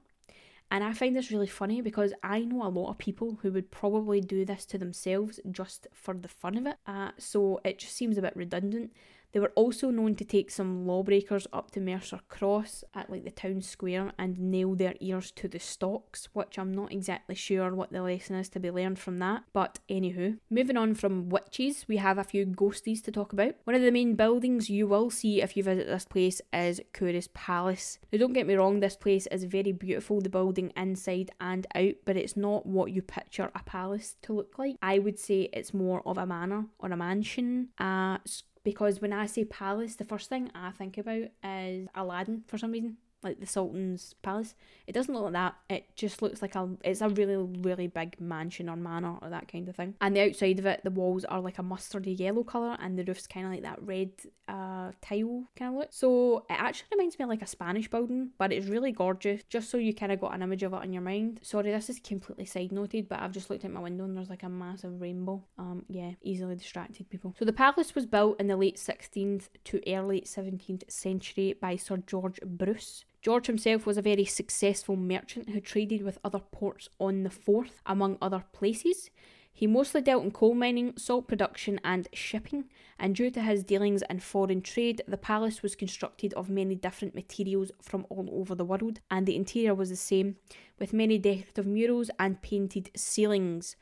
and 0.71 0.83
I 0.83 0.93
find 0.93 1.15
this 1.15 1.31
really 1.31 1.47
funny 1.47 1.81
because 1.81 2.13
I 2.23 2.39
know 2.39 2.65
a 2.65 2.67
lot 2.67 2.89
of 2.89 2.97
people 2.97 3.37
who 3.41 3.51
would 3.51 3.69
probably 3.69 4.21
do 4.21 4.43
this 4.43 4.65
to 4.65 4.77
themselves 4.77 5.39
just 5.51 5.87
for 5.93 6.13
the 6.13 6.27
fun 6.27 6.57
of 6.57 6.65
it. 6.65 6.77
Uh, 6.87 7.11
so 7.17 7.61
it 7.63 7.79
just 7.79 7.95
seems 7.95 8.17
a 8.17 8.21
bit 8.21 8.35
redundant. 8.35 8.91
They 9.33 9.39
were 9.39 9.51
also 9.55 9.89
known 9.89 10.15
to 10.15 10.25
take 10.25 10.51
some 10.51 10.85
lawbreakers 10.85 11.47
up 11.51 11.71
to 11.71 11.79
Mercat 11.79 12.21
Cross 12.29 12.83
at 12.93 13.09
like 13.09 13.23
the 13.23 13.31
town 13.31 13.61
square 13.61 14.11
and 14.19 14.39
nail 14.39 14.75
their 14.75 14.93
ears 14.99 15.31
to 15.31 15.47
the 15.47 15.59
stocks, 15.59 16.29
which 16.33 16.59
I'm 16.59 16.71
not 16.71 16.91
exactly 16.91 17.33
sure 17.33 17.73
what 17.73 17.91
the 17.91 18.03
lesson 18.03 18.35
is 18.35 18.47
to 18.49 18.59
be 18.59 18.69
learned 18.69 18.99
from 18.99 19.17
that. 19.19 19.43
But 19.51 19.79
anywho, 19.89 20.37
moving 20.51 20.77
on 20.77 20.93
from 20.93 21.29
witches, 21.29 21.85
we 21.87 21.97
have 21.97 22.19
a 22.19 22.23
few 22.23 22.45
ghosties 22.45 23.03
to 23.03 23.11
talk 23.11 23.33
about. 23.33 23.55
One 23.63 23.75
of 23.75 23.81
the 23.81 23.91
main 23.91 24.15
buildings 24.15 24.69
you 24.69 24.87
will 24.87 25.09
see 25.09 25.41
if 25.41 25.57
you 25.57 25.63
visit 25.63 25.87
this 25.87 26.05
place 26.05 26.39
is 26.53 26.79
Culross 26.93 27.27
Palace. 27.33 27.97
Now 28.11 28.19
don't 28.19 28.33
get 28.33 28.45
me 28.45 28.53
wrong, 28.53 28.79
this 28.79 28.95
place 28.95 29.25
is 29.27 29.45
very 29.45 29.71
beautiful, 29.71 30.21
the 30.21 30.29
building 30.29 30.71
inside 30.77 31.31
and 31.41 31.65
out, 31.73 31.95
but 32.05 32.17
it's 32.17 32.37
not 32.37 32.67
what 32.67 32.91
you 32.91 33.01
picture 33.01 33.49
a 33.55 33.63
palace 33.63 34.15
to 34.21 34.33
look 34.33 34.59
like. 34.59 34.75
I 34.83 34.99
would 34.99 35.17
say 35.17 35.49
it's 35.53 35.73
more 35.73 36.07
of 36.07 36.19
a 36.19 36.27
manor 36.27 36.65
or 36.77 36.91
a 36.91 36.97
mansion, 36.97 37.69
a 37.79 38.19
because 38.63 39.01
when 39.01 39.13
I 39.13 39.25
say 39.25 39.45
palace, 39.45 39.95
the 39.95 40.05
first 40.05 40.29
thing 40.29 40.49
I 40.55 40.71
think 40.71 40.97
about 40.97 41.29
is 41.43 41.87
Aladdin 41.95 42.43
for 42.47 42.57
some 42.57 42.71
reason 42.71 42.97
like 43.23 43.39
the 43.39 43.45
Sultan's 43.45 44.15
palace. 44.21 44.55
It 44.87 44.93
doesn't 44.93 45.13
look 45.13 45.23
like 45.23 45.33
that. 45.33 45.55
It 45.69 45.95
just 45.95 46.21
looks 46.21 46.41
like 46.41 46.55
a 46.55 46.69
it's 46.83 47.01
a 47.01 47.09
really 47.09 47.35
really 47.35 47.87
big 47.87 48.19
mansion 48.19 48.69
or 48.69 48.75
manor 48.75 49.17
or 49.21 49.29
that 49.29 49.47
kind 49.47 49.67
of 49.69 49.75
thing. 49.75 49.95
And 50.01 50.15
the 50.15 50.21
outside 50.21 50.59
of 50.59 50.65
it, 50.65 50.81
the 50.83 50.91
walls 50.91 51.25
are 51.25 51.41
like 51.41 51.59
a 51.59 51.63
mustardy 51.63 52.17
yellow 52.17 52.43
color, 52.43 52.77
and 52.79 52.97
the 52.97 53.03
roof's 53.03 53.27
kind 53.27 53.45
of 53.45 53.51
like 53.51 53.63
that 53.63 53.81
red 53.81 54.11
uh, 54.47 54.91
tile 55.01 55.45
kind 55.55 55.73
of 55.73 55.79
look. 55.79 55.87
So 55.91 56.45
it 56.49 56.53
actually 56.53 56.87
reminds 56.91 57.17
me 57.17 57.23
of 57.23 57.29
like 57.29 57.41
a 57.41 57.47
Spanish 57.47 57.89
building, 57.89 58.29
but 58.37 58.51
it's 58.51 58.67
really 58.67 58.91
gorgeous. 58.91 59.41
Just 59.49 59.69
so 59.69 59.77
you 59.77 59.93
kind 59.93 60.11
of 60.11 60.19
got 60.19 60.35
an 60.35 60.41
image 60.41 60.63
of 60.63 60.73
it 60.73 60.83
in 60.83 60.93
your 60.93 61.01
mind. 61.01 61.39
Sorry, 61.43 61.71
this 61.71 61.89
is 61.89 61.99
completely 61.99 62.45
side 62.45 62.71
noted, 62.71 63.07
but 63.07 63.19
I've 63.19 63.31
just 63.31 63.49
looked 63.49 63.65
out 63.65 63.71
my 63.71 63.79
window 63.79 64.03
and 64.03 64.15
there's 64.15 64.29
like 64.29 64.43
a 64.43 64.49
massive 64.49 64.99
rainbow. 65.01 65.43
Um, 65.57 65.85
yeah, 65.87 66.11
easily 66.21 66.55
distracted 66.55 67.09
people. 67.09 67.35
So 67.37 67.45
the 67.45 67.53
palace 67.53 67.95
was 67.95 68.05
built 68.05 68.39
in 68.39 68.47
the 68.47 68.57
late 68.57 68.77
16th 68.77 69.49
to 69.65 69.81
early 69.87 70.21
17th 70.21 70.89
century 70.91 71.53
by 71.59 71.75
Sir 71.75 71.97
George 71.97 72.39
Bruce. 72.45 73.05
George 73.23 73.47
himself 73.47 73.85
was 73.85 73.97
a 73.97 74.01
very 74.01 74.25
successful 74.25 74.97
merchant 74.97 75.49
who 75.51 75.61
traded 75.61 76.03
with 76.03 76.19
other 76.25 76.39
ports 76.39 76.89
on 76.99 77.23
the 77.23 77.29
Forth, 77.29 77.79
among 77.85 78.17
other 78.21 78.43
places. 78.51 79.09
He 79.53 79.65
mostly 79.65 80.01
dealt 80.01 80.25
in 80.25 80.31
coal 80.31 80.53
mining, 80.53 80.97
salt 80.97 81.29
production, 81.29 81.79
and 81.85 82.09
shipping, 82.11 82.65
and 82.99 83.15
due 83.15 83.31
to 83.31 83.41
his 83.41 83.63
dealings 83.63 84.03
in 84.09 84.19
foreign 84.19 84.61
trade, 84.61 85.03
the 85.07 85.15
palace 85.15 85.63
was 85.63 85.73
constructed 85.73 86.33
of 86.33 86.49
many 86.49 86.75
different 86.75 87.15
materials 87.15 87.71
from 87.81 88.05
all 88.09 88.27
over 88.29 88.55
the 88.55 88.65
world, 88.65 88.99
and 89.09 89.25
the 89.25 89.37
interior 89.37 89.73
was 89.73 89.89
the 89.89 89.95
same, 89.95 90.35
with 90.77 90.91
many 90.91 91.17
decorative 91.17 91.65
murals 91.65 92.11
and 92.19 92.41
painted 92.41 92.91
ceilings. 92.93 93.77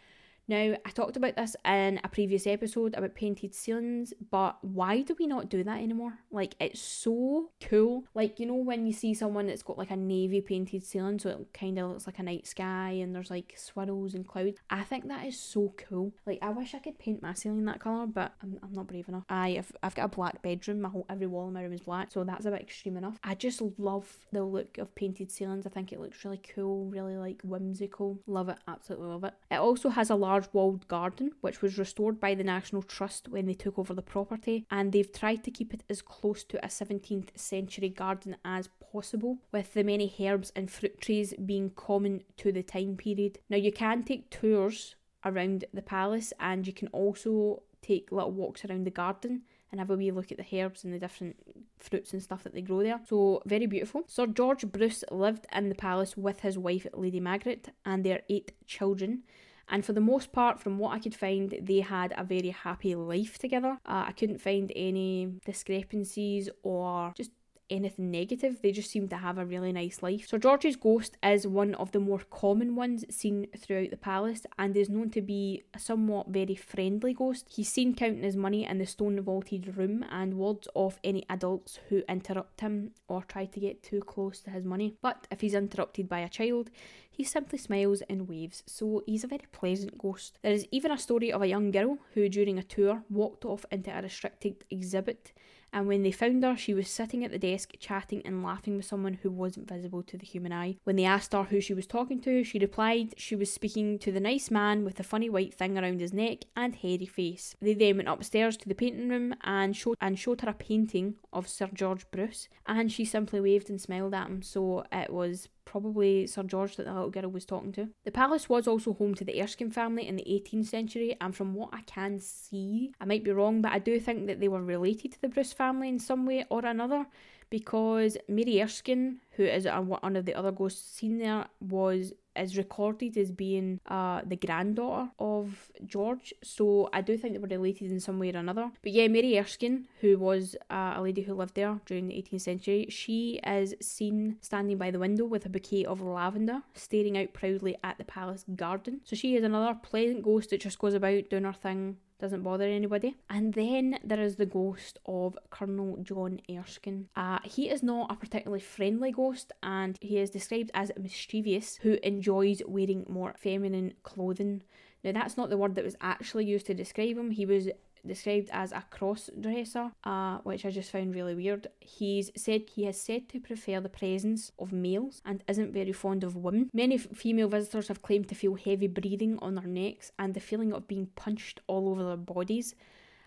Now, 0.47 0.75
I 0.85 0.89
talked 0.89 1.15
about 1.15 1.35
this 1.37 1.55
in 1.63 2.01
a 2.03 2.09
previous 2.09 2.45
episode 2.45 2.93
about 2.95 3.15
painted 3.15 3.55
ceilings, 3.55 4.13
but 4.31 4.57
why 4.61 5.01
do 5.01 5.15
we 5.17 5.27
not 5.27 5.49
do 5.49 5.63
that 5.63 5.79
anymore? 5.79 6.19
Like, 6.29 6.55
it's 6.59 6.81
so 6.81 7.51
cool. 7.61 8.03
Like, 8.13 8.39
you 8.39 8.47
know, 8.47 8.55
when 8.55 8.85
you 8.85 8.91
see 8.91 9.13
someone 9.13 9.47
that's 9.47 9.63
got 9.63 9.77
like 9.77 9.91
a 9.91 9.95
navy 9.95 10.41
painted 10.41 10.83
ceiling, 10.83 11.19
so 11.19 11.29
it 11.29 11.53
kind 11.53 11.79
of 11.79 11.91
looks 11.91 12.05
like 12.05 12.19
a 12.19 12.23
night 12.23 12.47
sky 12.47 12.99
and 13.01 13.15
there's 13.15 13.31
like 13.31 13.53
swirls 13.55 14.13
and 14.13 14.27
clouds. 14.27 14.59
I 14.69 14.83
think 14.83 15.07
that 15.07 15.25
is 15.25 15.39
so 15.39 15.73
cool. 15.77 16.11
Like, 16.25 16.39
I 16.41 16.49
wish 16.49 16.73
I 16.73 16.79
could 16.79 16.99
paint 16.99 17.21
my 17.21 17.33
ceiling 17.33 17.65
that 17.65 17.79
colour, 17.79 18.07
but 18.07 18.33
I'm, 18.43 18.57
I'm 18.61 18.73
not 18.73 18.87
brave 18.87 19.07
enough. 19.07 19.23
I, 19.29 19.51
have, 19.51 19.71
I've 19.83 19.95
got 19.95 20.05
a 20.05 20.09
black 20.09 20.41
bedroom, 20.41 20.81
my 20.81 20.89
whole 20.89 21.05
every 21.09 21.27
wall 21.27 21.47
in 21.47 21.53
my 21.53 21.61
room 21.61 21.73
is 21.73 21.81
black, 21.81 22.11
so 22.11 22.23
that's 22.25 22.45
a 22.45 22.51
bit 22.51 22.61
extreme 22.61 22.97
enough. 22.97 23.19
I 23.23 23.35
just 23.35 23.61
love 23.77 24.17
the 24.33 24.43
look 24.43 24.77
of 24.79 24.93
painted 24.95 25.31
ceilings. 25.31 25.65
I 25.65 25.69
think 25.69 25.93
it 25.93 25.99
looks 26.01 26.25
really 26.25 26.41
cool, 26.53 26.87
really 26.87 27.15
like 27.15 27.41
whimsical. 27.43 28.19
Love 28.27 28.49
it, 28.49 28.57
absolutely 28.67 29.07
love 29.07 29.23
it. 29.23 29.33
It 29.49 29.55
also 29.55 29.89
has 29.89 30.09
a 30.09 30.15
large 30.15 30.30
walled 30.53 30.87
garden, 30.87 31.31
which 31.41 31.61
was 31.61 31.77
restored 31.77 32.19
by 32.19 32.35
the 32.35 32.43
National 32.43 32.81
Trust 32.81 33.27
when 33.29 33.45
they 33.45 33.53
took 33.53 33.77
over 33.77 33.93
the 33.93 34.01
property, 34.01 34.65
and 34.71 34.91
they've 34.91 35.11
tried 35.11 35.43
to 35.43 35.51
keep 35.51 35.73
it 35.73 35.83
as 35.89 36.01
close 36.01 36.43
to 36.45 36.63
a 36.63 36.67
17th 36.67 37.37
century 37.37 37.89
garden 37.89 38.35
as 38.45 38.69
possible, 38.91 39.39
with 39.51 39.73
the 39.73 39.83
many 39.83 40.13
herbs 40.19 40.51
and 40.55 40.71
fruit 40.71 40.99
trees 41.01 41.33
being 41.45 41.71
common 41.71 42.23
to 42.37 42.51
the 42.51 42.63
time 42.63 42.95
period. 42.95 43.39
Now, 43.49 43.57
you 43.57 43.71
can 43.71 44.03
take 44.03 44.29
tours 44.29 44.95
around 45.25 45.65
the 45.73 45.81
palace, 45.81 46.33
and 46.39 46.65
you 46.65 46.73
can 46.73 46.87
also 46.89 47.63
take 47.81 48.11
little 48.11 48.31
walks 48.31 48.63
around 48.63 48.85
the 48.85 48.91
garden 48.91 49.41
and 49.71 49.79
have 49.79 49.89
a 49.89 49.95
wee 49.95 50.11
look 50.11 50.31
at 50.31 50.37
the 50.37 50.59
herbs 50.59 50.83
and 50.83 50.93
the 50.93 50.99
different 50.99 51.35
fruits 51.79 52.13
and 52.13 52.21
stuff 52.21 52.43
that 52.43 52.53
they 52.53 52.61
grow 52.61 52.83
there. 52.83 52.99
So, 53.07 53.41
very 53.45 53.65
beautiful. 53.65 54.03
Sir 54.07 54.27
George 54.27 54.65
Bruce 54.71 55.03
lived 55.09 55.47
in 55.53 55.69
the 55.69 55.75
palace 55.75 56.17
with 56.17 56.41
his 56.41 56.57
wife, 56.57 56.85
Lady 56.93 57.19
Margaret, 57.19 57.69
and 57.85 58.03
their 58.03 58.21
eight 58.29 58.51
children. 58.67 59.23
And 59.69 59.85
for 59.85 59.93
the 59.93 60.01
most 60.01 60.31
part, 60.31 60.59
from 60.59 60.77
what 60.77 60.93
I 60.93 60.99
could 60.99 61.15
find, 61.15 61.57
they 61.61 61.79
had 61.79 62.13
a 62.17 62.23
very 62.23 62.49
happy 62.49 62.95
life 62.95 63.37
together. 63.37 63.77
Uh, 63.85 64.05
I 64.07 64.11
couldn't 64.11 64.39
find 64.39 64.71
any 64.75 65.39
discrepancies 65.45 66.49
or 66.63 67.13
just 67.15 67.31
anything 67.71 68.11
negative. 68.11 68.61
They 68.61 68.71
just 68.71 68.91
seem 68.91 69.07
to 69.09 69.17
have 69.17 69.37
a 69.37 69.45
really 69.45 69.71
nice 69.71 70.03
life. 70.03 70.27
Sir 70.27 70.37
George's 70.37 70.75
ghost 70.75 71.17
is 71.23 71.47
one 71.47 71.73
of 71.75 71.91
the 71.91 71.99
more 71.99 72.21
common 72.29 72.75
ones 72.75 73.05
seen 73.09 73.47
throughout 73.57 73.89
the 73.89 73.97
palace 73.97 74.45
and 74.59 74.75
is 74.75 74.89
known 74.89 75.09
to 75.11 75.21
be 75.21 75.63
a 75.73 75.79
somewhat 75.79 76.27
very 76.27 76.55
friendly 76.55 77.13
ghost. 77.13 77.47
He's 77.49 77.69
seen 77.69 77.95
counting 77.95 78.23
his 78.23 78.35
money 78.35 78.65
in 78.65 78.77
the 78.77 78.85
stone 78.85 79.19
vaulted 79.21 79.77
room 79.77 80.05
and 80.11 80.35
wards 80.35 80.67
off 80.75 80.99
any 81.03 81.25
adults 81.29 81.79
who 81.89 82.03
interrupt 82.07 82.61
him 82.61 82.91
or 83.07 83.23
try 83.23 83.45
to 83.45 83.59
get 83.59 83.81
too 83.81 84.01
close 84.01 84.39
to 84.41 84.51
his 84.51 84.65
money. 84.65 84.95
But 85.01 85.27
if 85.31 85.41
he's 85.41 85.53
interrupted 85.53 86.09
by 86.09 86.19
a 86.19 86.29
child, 86.29 86.69
he 87.13 87.25
simply 87.25 87.59
smiles 87.59 88.01
and 88.09 88.27
waves, 88.27 88.63
so 88.65 89.03
he's 89.05 89.23
a 89.23 89.27
very 89.27 89.45
pleasant 89.51 89.97
ghost. 89.97 90.39
There 90.41 90.53
is 90.53 90.65
even 90.71 90.91
a 90.91 90.97
story 90.97 91.31
of 91.31 91.41
a 91.41 91.47
young 91.47 91.69
girl 91.69 91.97
who, 92.13 92.29
during 92.29 92.57
a 92.57 92.63
tour, 92.63 93.03
walked 93.09 93.45
off 93.45 93.65
into 93.69 93.95
a 93.95 94.01
restricted 94.01 94.63
exhibit 94.69 95.33
and 95.73 95.87
when 95.87 96.03
they 96.03 96.11
found 96.11 96.43
her, 96.43 96.55
she 96.57 96.73
was 96.73 96.89
sitting 96.89 97.23
at 97.23 97.31
the 97.31 97.39
desk 97.39 97.73
chatting 97.79 98.21
and 98.25 98.43
laughing 98.43 98.75
with 98.75 98.85
someone 98.85 99.19
who 99.21 99.31
wasn't 99.31 99.69
visible 99.69 100.03
to 100.03 100.17
the 100.17 100.25
human 100.25 100.51
eye. 100.51 100.77
When 100.83 100.95
they 100.95 101.05
asked 101.05 101.33
her 101.33 101.43
who 101.43 101.61
she 101.61 101.73
was 101.73 101.87
talking 101.87 102.19
to, 102.21 102.43
she 102.43 102.59
replied 102.59 103.13
she 103.17 103.35
was 103.35 103.51
speaking 103.51 103.97
to 103.99 104.11
the 104.11 104.19
nice 104.19 104.51
man 104.51 104.83
with 104.83 104.95
the 104.95 105.03
funny 105.03 105.29
white 105.29 105.53
thing 105.53 105.77
around 105.77 105.99
his 105.99 106.13
neck 106.13 106.39
and 106.55 106.75
hairy 106.75 107.05
face. 107.05 107.55
They 107.61 107.73
then 107.73 107.97
went 107.97 108.09
upstairs 108.09 108.57
to 108.57 108.69
the 108.69 108.75
painting 108.75 109.09
room 109.09 109.33
and 109.43 109.75
showed 109.75 109.97
and 110.01 110.19
showed 110.19 110.41
her 110.41 110.49
a 110.49 110.53
painting 110.53 111.15
of 111.31 111.47
Sir 111.47 111.69
George 111.73 112.09
Bruce, 112.11 112.49
and 112.65 112.91
she 112.91 113.05
simply 113.05 113.39
waved 113.39 113.69
and 113.69 113.79
smiled 113.79 114.13
at 114.13 114.27
him. 114.27 114.41
So 114.41 114.83
it 114.91 115.11
was 115.11 115.47
probably 115.65 116.27
Sir 116.27 116.43
George 116.43 116.75
that 116.75 116.85
the 116.85 116.93
little 116.93 117.09
girl 117.09 117.29
was 117.29 117.45
talking 117.45 117.71
to. 117.73 117.89
The 118.03 118.11
palace 118.11 118.49
was 118.49 118.67
also 118.67 118.93
home 118.93 119.15
to 119.15 119.25
the 119.25 119.41
Erskine 119.41 119.71
family 119.71 120.07
in 120.07 120.15
the 120.15 120.23
18th 120.23 120.67
century, 120.67 121.15
and 121.21 121.35
from 121.35 121.53
what 121.53 121.69
I 121.73 121.81
can 121.81 122.19
see, 122.19 122.93
I 122.99 123.05
might 123.05 123.23
be 123.23 123.31
wrong, 123.31 123.61
but 123.61 123.71
I 123.71 123.79
do 123.79 123.99
think 123.99 124.27
that 124.27 124.39
they 124.39 124.47
were 124.47 124.63
related 124.63 125.13
to 125.13 125.21
the 125.21 125.29
Bruce 125.29 125.53
family 125.53 125.89
in 125.89 125.99
some 125.99 126.25
way 126.25 126.45
or 126.49 126.65
another 126.65 127.05
because 127.51 128.17
Mary 128.27 128.59
Erskine, 128.63 129.19
who 129.31 129.43
is 129.43 129.67
one 129.67 130.15
of 130.15 130.25
the 130.25 130.33
other 130.33 130.51
ghosts 130.51 130.97
seen 130.97 131.19
there, 131.19 131.45
was 131.59 132.13
is 132.35 132.57
recorded 132.57 133.17
as 133.17 133.29
being 133.29 133.79
uh, 133.87 134.21
the 134.25 134.37
granddaughter 134.37 135.09
of 135.19 135.69
George. 135.85 136.33
So 136.41 136.89
I 136.93 137.01
do 137.01 137.17
think 137.17 137.33
they 137.33 137.39
were 137.39 137.47
related 137.47 137.91
in 137.91 137.99
some 137.99 138.19
way 138.19 138.31
or 138.31 138.37
another. 138.37 138.71
But 138.81 138.93
yeah, 138.93 139.09
Mary 139.09 139.37
Erskine, 139.37 139.87
who 139.99 140.17
was 140.17 140.55
uh, 140.69 140.93
a 140.95 141.01
lady 141.01 141.21
who 141.21 141.33
lived 141.33 141.55
there 141.55 141.79
during 141.85 142.07
the 142.07 142.13
18th 142.15 142.41
century, 142.41 142.87
she 142.89 143.41
is 143.45 143.75
seen 143.81 144.37
standing 144.41 144.77
by 144.77 144.91
the 144.91 144.99
window 144.99 145.25
with 145.25 145.45
a 145.45 145.49
bouquet 145.49 145.85
of 145.85 146.01
lavender, 146.01 146.61
staring 146.73 147.17
out 147.17 147.33
proudly 147.33 147.75
at 147.83 147.97
the 147.97 148.05
palace 148.05 148.45
garden. 148.55 149.01
So 149.03 149.15
she 149.15 149.35
is 149.35 149.43
another 149.43 149.77
pleasant 149.81 150.23
ghost 150.23 150.51
that 150.51 150.61
just 150.61 150.79
goes 150.79 150.93
about 150.93 151.29
doing 151.29 151.43
her 151.43 151.53
thing 151.53 151.97
doesn't 152.21 152.43
bother 152.43 152.65
anybody. 152.65 153.17
And 153.29 153.53
then 153.53 153.99
there 154.03 154.21
is 154.21 154.35
the 154.35 154.45
ghost 154.45 154.99
of 155.05 155.37
Colonel 155.49 155.97
John 156.01 156.39
Erskine. 156.49 157.09
Uh, 157.15 157.39
he 157.43 157.69
is 157.69 157.83
not 157.83 158.11
a 158.11 158.15
particularly 158.15 158.61
friendly 158.61 159.11
ghost 159.11 159.51
and 159.61 159.97
he 160.01 160.19
is 160.19 160.29
described 160.29 160.71
as 160.73 160.91
mischievous, 160.97 161.77
who 161.81 161.97
enjoys 162.03 162.61
wearing 162.65 163.05
more 163.09 163.35
feminine 163.37 163.93
clothing. 164.03 164.63
Now, 165.03 165.13
that's 165.13 165.35
not 165.35 165.49
the 165.49 165.57
word 165.57 165.75
that 165.75 165.83
was 165.83 165.95
actually 165.99 166.45
used 166.45 166.67
to 166.67 166.73
describe 166.73 167.17
him. 167.17 167.31
He 167.31 167.45
was 167.45 167.69
described 168.05 168.49
as 168.51 168.71
a 168.71 168.83
cross 168.89 169.29
dresser, 169.39 169.91
uh, 170.03 170.39
which 170.39 170.65
I 170.65 170.71
just 170.71 170.91
found 170.91 171.15
really 171.15 171.35
weird. 171.35 171.67
He's 171.79 172.31
said 172.35 172.63
he 172.69 172.85
has 172.85 172.99
said 172.99 173.29
to 173.29 173.39
prefer 173.39 173.79
the 173.79 173.89
presence 173.89 174.51
of 174.59 174.71
males 174.71 175.21
and 175.25 175.43
isn't 175.47 175.73
very 175.73 175.93
fond 175.93 176.23
of 176.23 176.35
women. 176.35 176.69
Many 176.73 176.95
f- 176.95 177.07
female 177.13 177.47
visitors 177.47 177.87
have 177.87 178.01
claimed 178.01 178.27
to 178.29 178.35
feel 178.35 178.55
heavy 178.55 178.87
breathing 178.87 179.37
on 179.41 179.55
their 179.55 179.67
necks 179.67 180.11
and 180.17 180.33
the 180.33 180.39
feeling 180.39 180.73
of 180.73 180.87
being 180.87 181.07
punched 181.15 181.59
all 181.67 181.89
over 181.89 182.03
their 182.03 182.17
bodies. 182.17 182.75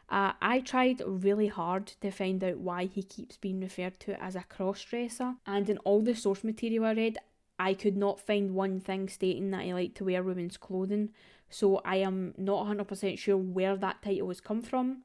Uh, 0.08 0.32
I 0.42 0.60
tried 0.60 1.02
really 1.06 1.48
hard 1.48 1.86
to 1.86 2.10
find 2.10 2.42
out 2.44 2.58
why 2.58 2.84
he 2.84 3.02
keeps 3.02 3.36
being 3.38 3.60
referred 3.60 3.98
to 4.00 4.22
as 4.22 4.36
a 4.36 4.42
cross 4.42 4.82
dresser, 4.82 5.34
and 5.46 5.68
in 5.70 5.78
all 5.78 6.02
the 6.02 6.14
source 6.14 6.44
material 6.44 6.84
I 6.84 6.92
read, 6.92 7.18
I 7.58 7.74
could 7.74 7.96
not 7.96 8.20
find 8.20 8.54
one 8.54 8.80
thing 8.80 9.08
stating 9.08 9.50
that 9.52 9.62
he 9.62 9.72
liked 9.72 9.96
to 9.96 10.04
wear 10.04 10.22
women's 10.22 10.56
clothing 10.56 11.10
so 11.54 11.80
I 11.84 11.96
am 11.96 12.34
not 12.36 12.66
100% 12.66 13.16
sure 13.16 13.36
where 13.36 13.76
that 13.76 14.02
title 14.02 14.28
has 14.28 14.40
come 14.40 14.60
from. 14.60 15.04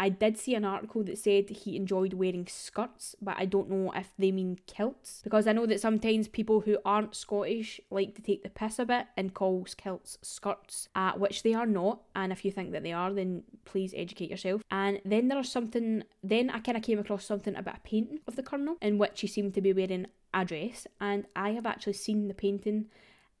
I 0.00 0.10
did 0.10 0.38
see 0.38 0.54
an 0.54 0.64
article 0.64 1.02
that 1.02 1.18
said 1.18 1.50
he 1.50 1.74
enjoyed 1.74 2.12
wearing 2.12 2.46
skirts, 2.46 3.16
but 3.20 3.34
I 3.36 3.46
don't 3.46 3.68
know 3.68 3.90
if 3.96 4.12
they 4.16 4.30
mean 4.30 4.60
kilts. 4.68 5.20
Because 5.24 5.48
I 5.48 5.52
know 5.52 5.66
that 5.66 5.80
sometimes 5.80 6.28
people 6.28 6.60
who 6.60 6.78
aren't 6.84 7.16
Scottish 7.16 7.80
like 7.90 8.14
to 8.14 8.22
take 8.22 8.44
the 8.44 8.48
piss 8.48 8.78
a 8.78 8.84
bit 8.84 9.06
and 9.16 9.34
call 9.34 9.66
kilts 9.76 10.18
skirts, 10.22 10.88
uh, 10.94 11.14
which 11.14 11.42
they 11.42 11.52
are 11.52 11.66
not. 11.66 12.02
And 12.14 12.30
if 12.30 12.44
you 12.44 12.52
think 12.52 12.70
that 12.70 12.84
they 12.84 12.92
are, 12.92 13.12
then 13.12 13.42
please 13.64 13.92
educate 13.96 14.30
yourself. 14.30 14.62
And 14.70 15.00
then 15.04 15.26
there's 15.26 15.50
something, 15.50 16.04
then 16.22 16.48
I 16.50 16.60
kind 16.60 16.76
of 16.76 16.84
came 16.84 17.00
across 17.00 17.24
something 17.24 17.56
about 17.56 17.78
a 17.78 17.80
painting 17.80 18.20
of 18.28 18.36
the 18.36 18.44
Colonel 18.44 18.76
in 18.80 18.98
which 18.98 19.20
he 19.20 19.26
seemed 19.26 19.54
to 19.54 19.60
be 19.60 19.72
wearing 19.72 20.06
a 20.32 20.44
dress. 20.44 20.86
And 21.00 21.26
I 21.34 21.50
have 21.50 21.66
actually 21.66 21.94
seen 21.94 22.28
the 22.28 22.34
painting 22.34 22.86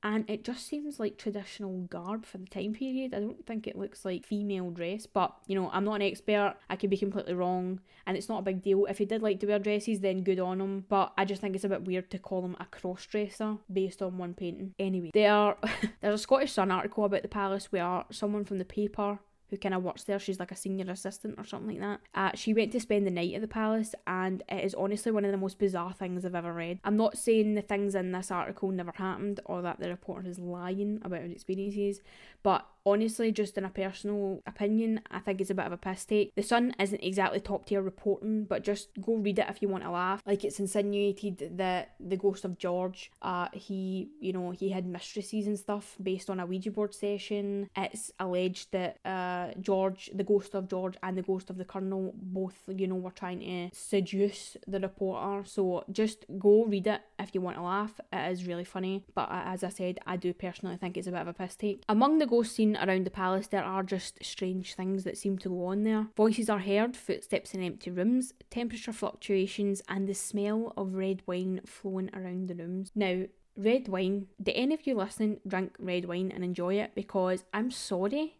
and 0.02 0.28
it 0.30 0.44
just 0.44 0.66
seems 0.66 1.00
like 1.00 1.18
traditional 1.18 1.80
garb 1.90 2.24
for 2.24 2.38
the 2.38 2.46
time 2.46 2.72
period. 2.72 3.14
I 3.14 3.20
don't 3.20 3.44
think 3.46 3.66
it 3.66 3.76
looks 3.76 4.04
like 4.04 4.24
female 4.24 4.70
dress, 4.70 5.06
but 5.06 5.34
you 5.46 5.54
know, 5.54 5.70
I'm 5.72 5.84
not 5.84 5.96
an 5.96 6.02
expert. 6.02 6.54
I 6.70 6.76
could 6.76 6.90
be 6.90 6.96
completely 6.96 7.34
wrong, 7.34 7.80
and 8.06 8.16
it's 8.16 8.28
not 8.28 8.40
a 8.40 8.42
big 8.42 8.62
deal. 8.62 8.86
If 8.86 8.98
he 8.98 9.04
did 9.04 9.22
like 9.22 9.40
to 9.40 9.46
wear 9.46 9.58
dresses, 9.58 10.00
then 10.00 10.22
good 10.22 10.38
on 10.38 10.60
him. 10.60 10.84
But 10.88 11.12
I 11.18 11.24
just 11.24 11.40
think 11.40 11.56
it's 11.56 11.64
a 11.64 11.68
bit 11.68 11.84
weird 11.84 12.10
to 12.12 12.18
call 12.18 12.44
him 12.44 12.56
a 12.60 12.66
cross 12.66 13.06
dresser 13.06 13.56
based 13.72 14.00
on 14.00 14.18
one 14.18 14.34
painting. 14.34 14.74
Anyway, 14.78 15.10
there 15.12 15.56
there's 16.00 16.20
a 16.20 16.22
Scottish 16.22 16.52
Sun 16.52 16.70
article 16.70 17.04
about 17.04 17.22
the 17.22 17.28
palace 17.28 17.72
where 17.72 18.04
someone 18.10 18.44
from 18.44 18.58
the 18.58 18.64
paper 18.64 19.18
who 19.50 19.56
kind 19.56 19.74
of 19.74 19.82
works 19.82 20.04
there. 20.04 20.18
She's 20.18 20.38
like 20.38 20.52
a 20.52 20.56
senior 20.56 20.90
assistant 20.90 21.36
or 21.38 21.44
something 21.44 21.80
like 21.80 22.00
that. 22.14 22.18
Uh, 22.18 22.36
she 22.36 22.54
went 22.54 22.72
to 22.72 22.80
spend 22.80 23.06
the 23.06 23.10
night 23.10 23.34
at 23.34 23.40
the 23.40 23.48
palace, 23.48 23.94
and 24.06 24.42
it 24.48 24.64
is 24.64 24.74
honestly 24.74 25.12
one 25.12 25.24
of 25.24 25.30
the 25.30 25.36
most 25.38 25.58
bizarre 25.58 25.92
things 25.92 26.24
I've 26.24 26.34
ever 26.34 26.52
read. 26.52 26.80
I'm 26.84 26.96
not 26.96 27.16
saying 27.16 27.54
the 27.54 27.62
things 27.62 27.94
in 27.94 28.12
this 28.12 28.30
article 28.30 28.70
never 28.70 28.92
happened 28.94 29.40
or 29.44 29.62
that 29.62 29.80
the 29.80 29.88
reporter 29.88 30.28
is 30.28 30.38
lying 30.38 31.00
about 31.02 31.20
her 31.20 31.26
experiences, 31.26 32.00
but 32.42 32.66
honestly, 32.92 33.32
just 33.32 33.56
in 33.58 33.64
a 33.64 33.70
personal 33.70 34.42
opinion, 34.46 35.00
I 35.10 35.20
think 35.20 35.40
it's 35.40 35.50
a 35.50 35.54
bit 35.54 35.66
of 35.66 35.72
a 35.72 35.76
piss 35.76 36.04
take. 36.04 36.34
The 36.34 36.42
Sun 36.42 36.74
isn't 36.78 37.02
exactly 37.02 37.40
top 37.40 37.66
tier 37.66 37.82
reporting, 37.82 38.44
but 38.44 38.64
just 38.64 38.88
go 39.00 39.14
read 39.14 39.38
it 39.38 39.46
if 39.48 39.62
you 39.62 39.68
want 39.68 39.84
to 39.84 39.90
laugh. 39.90 40.22
Like 40.26 40.44
it's 40.44 40.60
insinuated 40.60 41.56
that 41.58 41.94
the 42.00 42.16
ghost 42.16 42.44
of 42.44 42.58
George, 42.58 43.10
uh, 43.22 43.48
he, 43.52 44.10
you 44.20 44.32
know, 44.32 44.50
he 44.50 44.70
had 44.70 44.86
mistresses 44.86 45.46
and 45.46 45.58
stuff 45.58 45.96
based 46.02 46.30
on 46.30 46.40
a 46.40 46.46
Ouija 46.46 46.70
board 46.70 46.94
session. 46.94 47.70
It's 47.76 48.12
alleged 48.18 48.72
that 48.72 48.98
uh, 49.04 49.48
George, 49.60 50.10
the 50.14 50.24
ghost 50.24 50.54
of 50.54 50.68
George, 50.68 50.96
and 51.02 51.16
the 51.16 51.22
ghost 51.22 51.50
of 51.50 51.56
the 51.56 51.64
Colonel 51.64 52.12
both, 52.14 52.56
you 52.68 52.86
know, 52.86 52.96
were 52.96 53.10
trying 53.10 53.40
to 53.40 53.76
seduce 53.76 54.56
the 54.66 54.80
reporter. 54.80 55.44
So 55.46 55.84
just 55.92 56.24
go 56.38 56.64
read 56.64 56.86
it 56.86 57.00
if 57.18 57.34
you 57.34 57.40
want 57.40 57.56
to 57.56 57.62
laugh. 57.62 58.00
It 58.12 58.32
is 58.32 58.46
really 58.46 58.64
funny, 58.64 59.04
but 59.14 59.30
uh, 59.30 59.42
as 59.46 59.64
I 59.64 59.68
said, 59.68 59.98
I 60.06 60.16
do 60.16 60.32
personally 60.32 60.76
think 60.76 60.96
it's 60.96 61.06
a 61.06 61.12
bit 61.12 61.20
of 61.20 61.28
a 61.28 61.32
piss 61.32 61.56
take. 61.56 61.82
Among 61.88 62.18
the 62.18 62.26
ghosts 62.26 62.54
seen 62.54 62.76
around 62.82 63.06
the 63.06 63.10
palace, 63.10 63.46
there 63.46 63.64
are 63.64 63.82
just 63.82 64.24
strange 64.24 64.74
things 64.74 65.04
that 65.04 65.18
seem 65.18 65.38
to 65.38 65.48
go 65.48 65.66
on 65.66 65.82
there. 65.82 66.08
Voices 66.16 66.48
are 66.48 66.58
heard, 66.58 66.96
footsteps 66.96 67.54
in 67.54 67.62
empty 67.62 67.90
rooms, 67.90 68.34
temperature 68.50 68.92
fluctuations, 68.92 69.82
and 69.88 70.08
the 70.08 70.14
smell 70.14 70.72
of 70.76 70.94
red 70.94 71.22
wine 71.26 71.60
flowing 71.64 72.10
around 72.14 72.48
the 72.48 72.54
rooms. 72.54 72.90
Now, 72.94 73.24
red 73.56 73.88
wine, 73.88 74.26
do 74.42 74.52
any 74.54 74.74
of 74.74 74.86
you 74.86 74.94
listening 74.94 75.40
drink 75.46 75.76
red 75.78 76.06
wine 76.06 76.32
and 76.34 76.44
enjoy 76.44 76.74
it? 76.74 76.94
Because 76.94 77.44
I'm 77.52 77.70
sorry, 77.70 78.38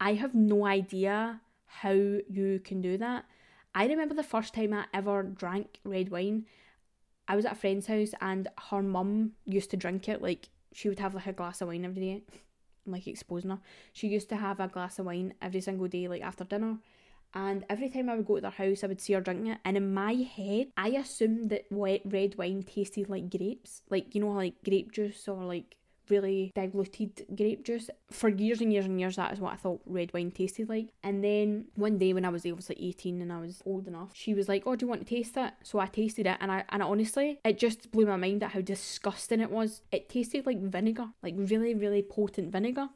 I 0.00 0.14
have 0.14 0.34
no 0.34 0.66
idea 0.66 1.40
how 1.66 1.92
you 1.92 2.60
can 2.64 2.80
do 2.80 2.96
that. 2.98 3.24
I 3.74 3.86
remember 3.86 4.14
the 4.14 4.22
first 4.22 4.54
time 4.54 4.72
I 4.72 4.86
ever 4.94 5.22
drank 5.22 5.80
red 5.84 6.10
wine. 6.10 6.46
I 7.28 7.36
was 7.36 7.44
at 7.44 7.52
a 7.52 7.56
friend's 7.56 7.86
house 7.86 8.12
and 8.20 8.48
her 8.70 8.82
mum 8.82 9.32
used 9.44 9.70
to 9.72 9.76
drink 9.76 10.08
it. 10.08 10.22
Like 10.22 10.48
she 10.72 10.88
would 10.88 10.98
have 10.98 11.14
like 11.14 11.26
a 11.26 11.32
glass 11.32 11.60
of 11.60 11.68
wine 11.68 11.84
every 11.84 12.00
day 12.00 12.22
like 12.92 13.06
exposing 13.06 13.50
her. 13.50 13.58
She 13.92 14.08
used 14.08 14.28
to 14.30 14.36
have 14.36 14.60
a 14.60 14.68
glass 14.68 14.98
of 14.98 15.06
wine 15.06 15.34
every 15.40 15.60
single 15.60 15.88
day, 15.88 16.08
like 16.08 16.22
after 16.22 16.44
dinner. 16.44 16.78
And 17.34 17.64
every 17.68 17.90
time 17.90 18.08
I 18.08 18.16
would 18.16 18.26
go 18.26 18.36
to 18.36 18.40
their 18.40 18.50
house, 18.50 18.82
I 18.82 18.86
would 18.86 19.00
see 19.00 19.12
her 19.12 19.20
drinking 19.20 19.48
it. 19.48 19.58
And 19.64 19.76
in 19.76 19.92
my 19.92 20.12
head, 20.14 20.68
I 20.76 20.88
assumed 20.88 21.50
that 21.50 21.66
red 21.70 22.34
wine 22.38 22.62
tasted 22.62 23.10
like 23.10 23.30
grapes, 23.30 23.82
like 23.90 24.14
you 24.14 24.20
know, 24.20 24.32
like 24.32 24.54
grape 24.64 24.92
juice 24.92 25.28
or 25.28 25.44
like 25.44 25.76
really 26.10 26.52
diluted 26.54 27.26
grape 27.34 27.64
juice. 27.64 27.90
For 28.10 28.28
years 28.28 28.60
and 28.60 28.72
years 28.72 28.86
and 28.86 28.98
years, 29.00 29.16
that 29.16 29.32
is 29.32 29.40
what 29.40 29.52
I 29.52 29.56
thought 29.56 29.80
red 29.86 30.12
wine 30.12 30.30
tasted 30.30 30.68
like. 30.68 30.88
And 31.02 31.22
then 31.22 31.66
one 31.74 31.98
day 31.98 32.12
when 32.12 32.24
I 32.24 32.28
was 32.28 32.46
obviously 32.46 32.76
18 32.80 33.22
and 33.22 33.32
I 33.32 33.40
was 33.40 33.62
old 33.66 33.86
enough, 33.86 34.10
she 34.14 34.34
was 34.34 34.48
like, 34.48 34.62
Oh, 34.66 34.76
do 34.76 34.84
you 34.84 34.90
want 34.90 35.06
to 35.06 35.14
taste 35.14 35.36
it? 35.36 35.52
So 35.62 35.78
I 35.78 35.86
tasted 35.86 36.26
it 36.26 36.38
and 36.40 36.50
I 36.50 36.64
and 36.70 36.82
honestly, 36.82 37.38
it 37.44 37.58
just 37.58 37.90
blew 37.90 38.06
my 38.06 38.16
mind 38.16 38.42
at 38.42 38.52
how 38.52 38.60
disgusting 38.60 39.40
it 39.40 39.50
was. 39.50 39.82
It 39.92 40.08
tasted 40.08 40.46
like 40.46 40.60
vinegar, 40.60 41.08
like 41.22 41.34
really, 41.36 41.74
really 41.74 42.02
potent 42.02 42.52
vinegar. 42.52 42.88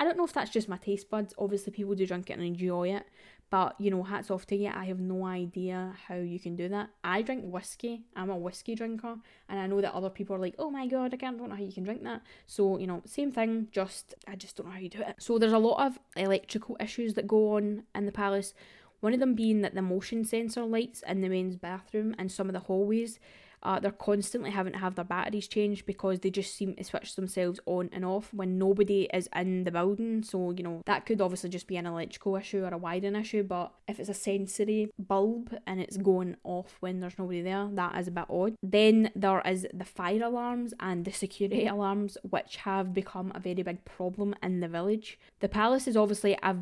I 0.00 0.04
don't 0.04 0.16
know 0.16 0.24
if 0.24 0.32
that's 0.32 0.50
just 0.50 0.68
my 0.68 0.78
taste 0.78 1.10
buds. 1.10 1.34
Obviously, 1.38 1.72
people 1.72 1.94
do 1.94 2.06
drink 2.06 2.28
it 2.30 2.32
and 2.32 2.42
enjoy 2.42 2.88
it, 2.88 3.04
But 3.52 3.78
you 3.78 3.90
know, 3.90 4.02
hats 4.02 4.30
off 4.30 4.46
to 4.46 4.56
you. 4.56 4.70
I 4.74 4.86
have 4.86 4.98
no 4.98 5.26
idea 5.26 5.92
how 6.08 6.14
you 6.14 6.40
can 6.40 6.56
do 6.56 6.70
that. 6.70 6.88
I 7.04 7.20
drink 7.20 7.44
whiskey. 7.44 8.00
I'm 8.16 8.30
a 8.30 8.36
whiskey 8.36 8.74
drinker, 8.74 9.16
and 9.46 9.60
I 9.60 9.66
know 9.66 9.82
that 9.82 9.92
other 9.92 10.08
people 10.08 10.34
are 10.34 10.38
like, 10.38 10.54
"Oh 10.58 10.70
my 10.70 10.86
god, 10.86 11.12
I 11.12 11.18
can't 11.18 11.36
don't 11.36 11.50
know 11.50 11.56
how 11.56 11.62
you 11.62 11.70
can 11.70 11.84
drink 11.84 12.02
that." 12.04 12.22
So 12.46 12.78
you 12.78 12.86
know, 12.86 13.02
same 13.04 13.30
thing. 13.30 13.68
Just 13.70 14.14
I 14.26 14.36
just 14.36 14.56
don't 14.56 14.68
know 14.68 14.72
how 14.72 14.78
you 14.78 14.88
do 14.88 15.02
it. 15.02 15.16
So 15.18 15.38
there's 15.38 15.52
a 15.52 15.58
lot 15.58 15.86
of 15.86 15.98
electrical 16.16 16.78
issues 16.80 17.12
that 17.12 17.26
go 17.26 17.56
on 17.56 17.82
in 17.94 18.06
the 18.06 18.12
palace. 18.12 18.54
One 19.00 19.12
of 19.12 19.20
them 19.20 19.34
being 19.34 19.60
that 19.60 19.74
the 19.74 19.82
motion 19.82 20.24
sensor 20.24 20.64
lights 20.64 21.02
in 21.06 21.20
the 21.20 21.28
men's 21.28 21.56
bathroom 21.56 22.14
and 22.18 22.32
some 22.32 22.48
of 22.48 22.54
the 22.54 22.60
hallways 22.60 23.20
uh, 23.62 23.78
they're 23.80 23.92
constantly 23.92 24.50
having 24.50 24.72
to 24.72 24.78
have 24.78 24.94
their 24.94 25.04
batteries 25.04 25.48
changed 25.48 25.86
because 25.86 26.20
they 26.20 26.30
just 26.30 26.54
seem 26.54 26.74
to 26.74 26.84
switch 26.84 27.14
themselves 27.14 27.60
on 27.66 27.88
and 27.92 28.04
off 28.04 28.32
when 28.34 28.58
nobody 28.58 29.08
is 29.14 29.28
in 29.34 29.64
the 29.64 29.70
building. 29.70 30.22
So, 30.22 30.50
you 30.50 30.62
know, 30.62 30.82
that 30.86 31.06
could 31.06 31.20
obviously 31.20 31.50
just 31.50 31.66
be 31.66 31.76
an 31.76 31.86
electrical 31.86 32.36
issue 32.36 32.64
or 32.64 32.74
a 32.74 32.78
wiring 32.78 33.16
issue, 33.16 33.42
but 33.42 33.72
if 33.86 34.00
it's 34.00 34.08
a 34.08 34.14
sensory 34.14 34.90
bulb 34.98 35.56
and 35.66 35.80
it's 35.80 35.96
going 35.96 36.36
off 36.44 36.76
when 36.80 37.00
there's 37.00 37.18
nobody 37.18 37.42
there, 37.42 37.68
that 37.72 37.98
is 37.98 38.08
a 38.08 38.12
bit 38.12 38.24
odd. 38.28 38.54
Then 38.62 39.10
there 39.14 39.40
is 39.46 39.66
the 39.72 39.84
fire 39.84 40.24
alarms 40.24 40.74
and 40.80 41.04
the 41.04 41.12
security 41.12 41.66
alarms, 41.66 42.18
which 42.28 42.56
have 42.56 42.92
become 42.92 43.32
a 43.34 43.40
very 43.40 43.62
big 43.62 43.84
problem 43.84 44.34
in 44.42 44.60
the 44.60 44.68
village. 44.68 45.18
The 45.40 45.48
palace 45.48 45.86
is 45.86 45.96
obviously 45.96 46.36
a 46.42 46.56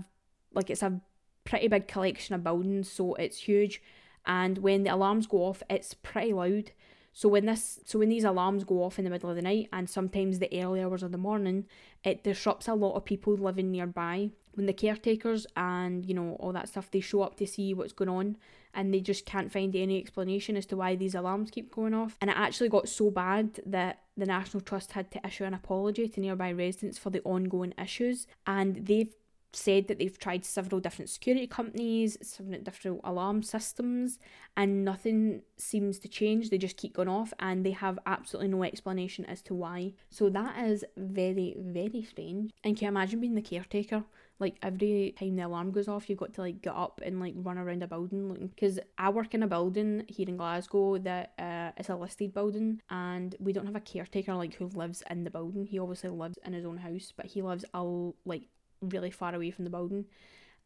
like 0.53 0.69
it's 0.69 0.83
a 0.83 1.01
pretty 1.45 1.69
big 1.69 1.89
collection 1.89 2.35
of 2.35 2.45
buildings, 2.45 2.91
so 2.91 3.15
it's 3.15 3.39
huge. 3.39 3.81
And 4.27 4.59
when 4.59 4.83
the 4.83 4.95
alarms 4.95 5.27
go 5.27 5.39
off, 5.39 5.63
it's 5.71 5.95
pretty 5.95 6.33
loud. 6.33 6.73
So 7.13 7.29
when 7.29 7.47
this 7.47 7.81
so 7.85 7.99
when 7.99 8.09
these 8.09 8.25
alarms 8.25 8.65
go 8.65 8.83
off 8.85 8.99
in 8.99 9.05
the 9.05 9.11
middle 9.11 9.31
of 9.31 9.37
the 9.37 9.43
night 9.43 9.69
and 9.73 9.89
sometimes 9.89 10.39
the 10.39 10.63
early 10.63 10.83
hours 10.83 11.03
of 11.03 11.13
the 11.13 11.19
morning, 11.19 11.67
it 12.05 12.25
disrupts 12.25 12.69
a 12.69 12.75
lot 12.75 12.95
of 12.95 13.05
people 13.05 13.35
living 13.35 13.71
nearby. 13.71 14.31
When 14.55 14.67
the 14.67 14.73
caretakers 14.73 15.47
and, 15.57 16.05
you 16.05 16.13
know, 16.13 16.37
all 16.41 16.53
that 16.53 16.69
stuff, 16.69 16.91
they 16.91 17.01
show 17.01 17.23
up 17.23 17.37
to 17.37 17.47
see 17.47 17.73
what's 17.73 17.93
going 17.93 18.09
on 18.09 18.37
and 18.75 18.93
they 18.93 19.01
just 19.01 19.25
can't 19.25 19.53
find 19.53 19.75
any 19.75 19.99
explanation 19.99 20.57
as 20.57 20.67
to 20.67 20.77
why 20.77 20.97
these 20.97 21.15
alarms 21.15 21.51
keep 21.51 21.75
going 21.75 21.95
off. 21.95 22.17
And 22.21 22.31
it 22.31 22.37
actually 22.37 22.69
got 22.69 22.89
so 22.89 23.11
bad 23.11 23.61
that 23.67 24.03
the 24.17 24.27
National 24.27 24.61
Trust 24.61 24.93
had 24.93 25.11
to 25.13 25.27
issue 25.27 25.45
an 25.45 25.55
apology 25.55 26.09
to 26.09 26.21
nearby 26.21 26.53
residents 26.53 26.99
for 26.99 27.11
the 27.11 27.23
ongoing 27.23 27.75
issues 27.79 28.27
and 28.47 28.87
they've 28.87 29.13
said 29.53 29.89
that 29.89 29.99
they've 29.99 30.19
tried 30.19 30.45
several 30.45 30.81
different 30.81 31.11
security 31.11 31.47
companies, 31.47 32.17
several 32.23 32.61
different 32.61 33.01
alarm 33.05 33.43
systems, 33.43 34.19
and 34.57 34.85
nothing 34.85 35.43
seems 35.57 35.99
to 36.01 36.09
change. 36.09 36.51
They 36.51 36.59
just 36.59 36.77
keep 36.77 36.95
going 36.95 37.09
off 37.09 37.33
and 37.39 37.65
they 37.65 37.73
have 37.73 37.99
absolutely 38.07 38.49
no 38.49 38.63
explanation 38.63 39.25
as 39.27 39.43
to 39.43 39.55
why. 39.55 39.95
So 40.11 40.29
that 40.31 40.65
is 40.65 40.85
very, 40.97 41.57
very 41.59 42.03
strange. 42.03 42.53
And 42.65 42.77
can 42.77 42.87
you 42.87 42.89
imagine 42.89 43.21
being 43.21 43.35
the 43.35 43.43
caretaker? 43.43 44.05
Like 44.39 44.57
every 44.63 45.15
time 45.19 45.37
the 45.37 45.47
alarm 45.47 45.71
goes 45.71 45.87
off, 45.87 46.09
you've 46.09 46.19
got 46.19 46.33
to 46.35 46.41
like 46.41 46.63
get 46.63 46.75
up 46.75 47.03
and 47.05 47.21
like 47.21 47.35
run 47.37 47.59
around 47.59 47.83
a 47.83 47.87
building 47.87 48.29
looking. 48.29 48.49
Because 48.49 48.81
I 48.97 49.11
work 49.11 49.35
in 49.35 49.43
a 49.43 49.47
building 49.47 50.05
here 50.09 50.29
in 50.29 50.39
Glasgow 50.39 50.97
that 50.99 51.33
uh, 51.39 51.73
it's 51.77 51.91
a 51.91 51.97
listed 51.97 52.33
building, 52.33 52.81
and 52.89 53.37
we 53.39 53.53
don't 53.53 53.67
have 53.67 53.77
a 53.77 53.81
caretaker 53.81 54.35
like 54.35 54.55
who 54.55 54.69
lives 54.69 55.03
in 55.11 55.25
the 55.25 55.31
building. 55.31 55.67
He 55.67 55.79
obviously 55.79 56.09
lives 56.09 56.39
in 56.45 56.55
his 56.55 56.65
own 56.65 56.79
house, 56.79 57.13
but 57.15 57.27
he 57.27 57.43
lives 57.43 57.67
all 57.75 58.17
like 58.25 58.45
really 58.81 59.11
far 59.11 59.35
away 59.35 59.51
from 59.51 59.65
the 59.65 59.71
building. 59.71 60.07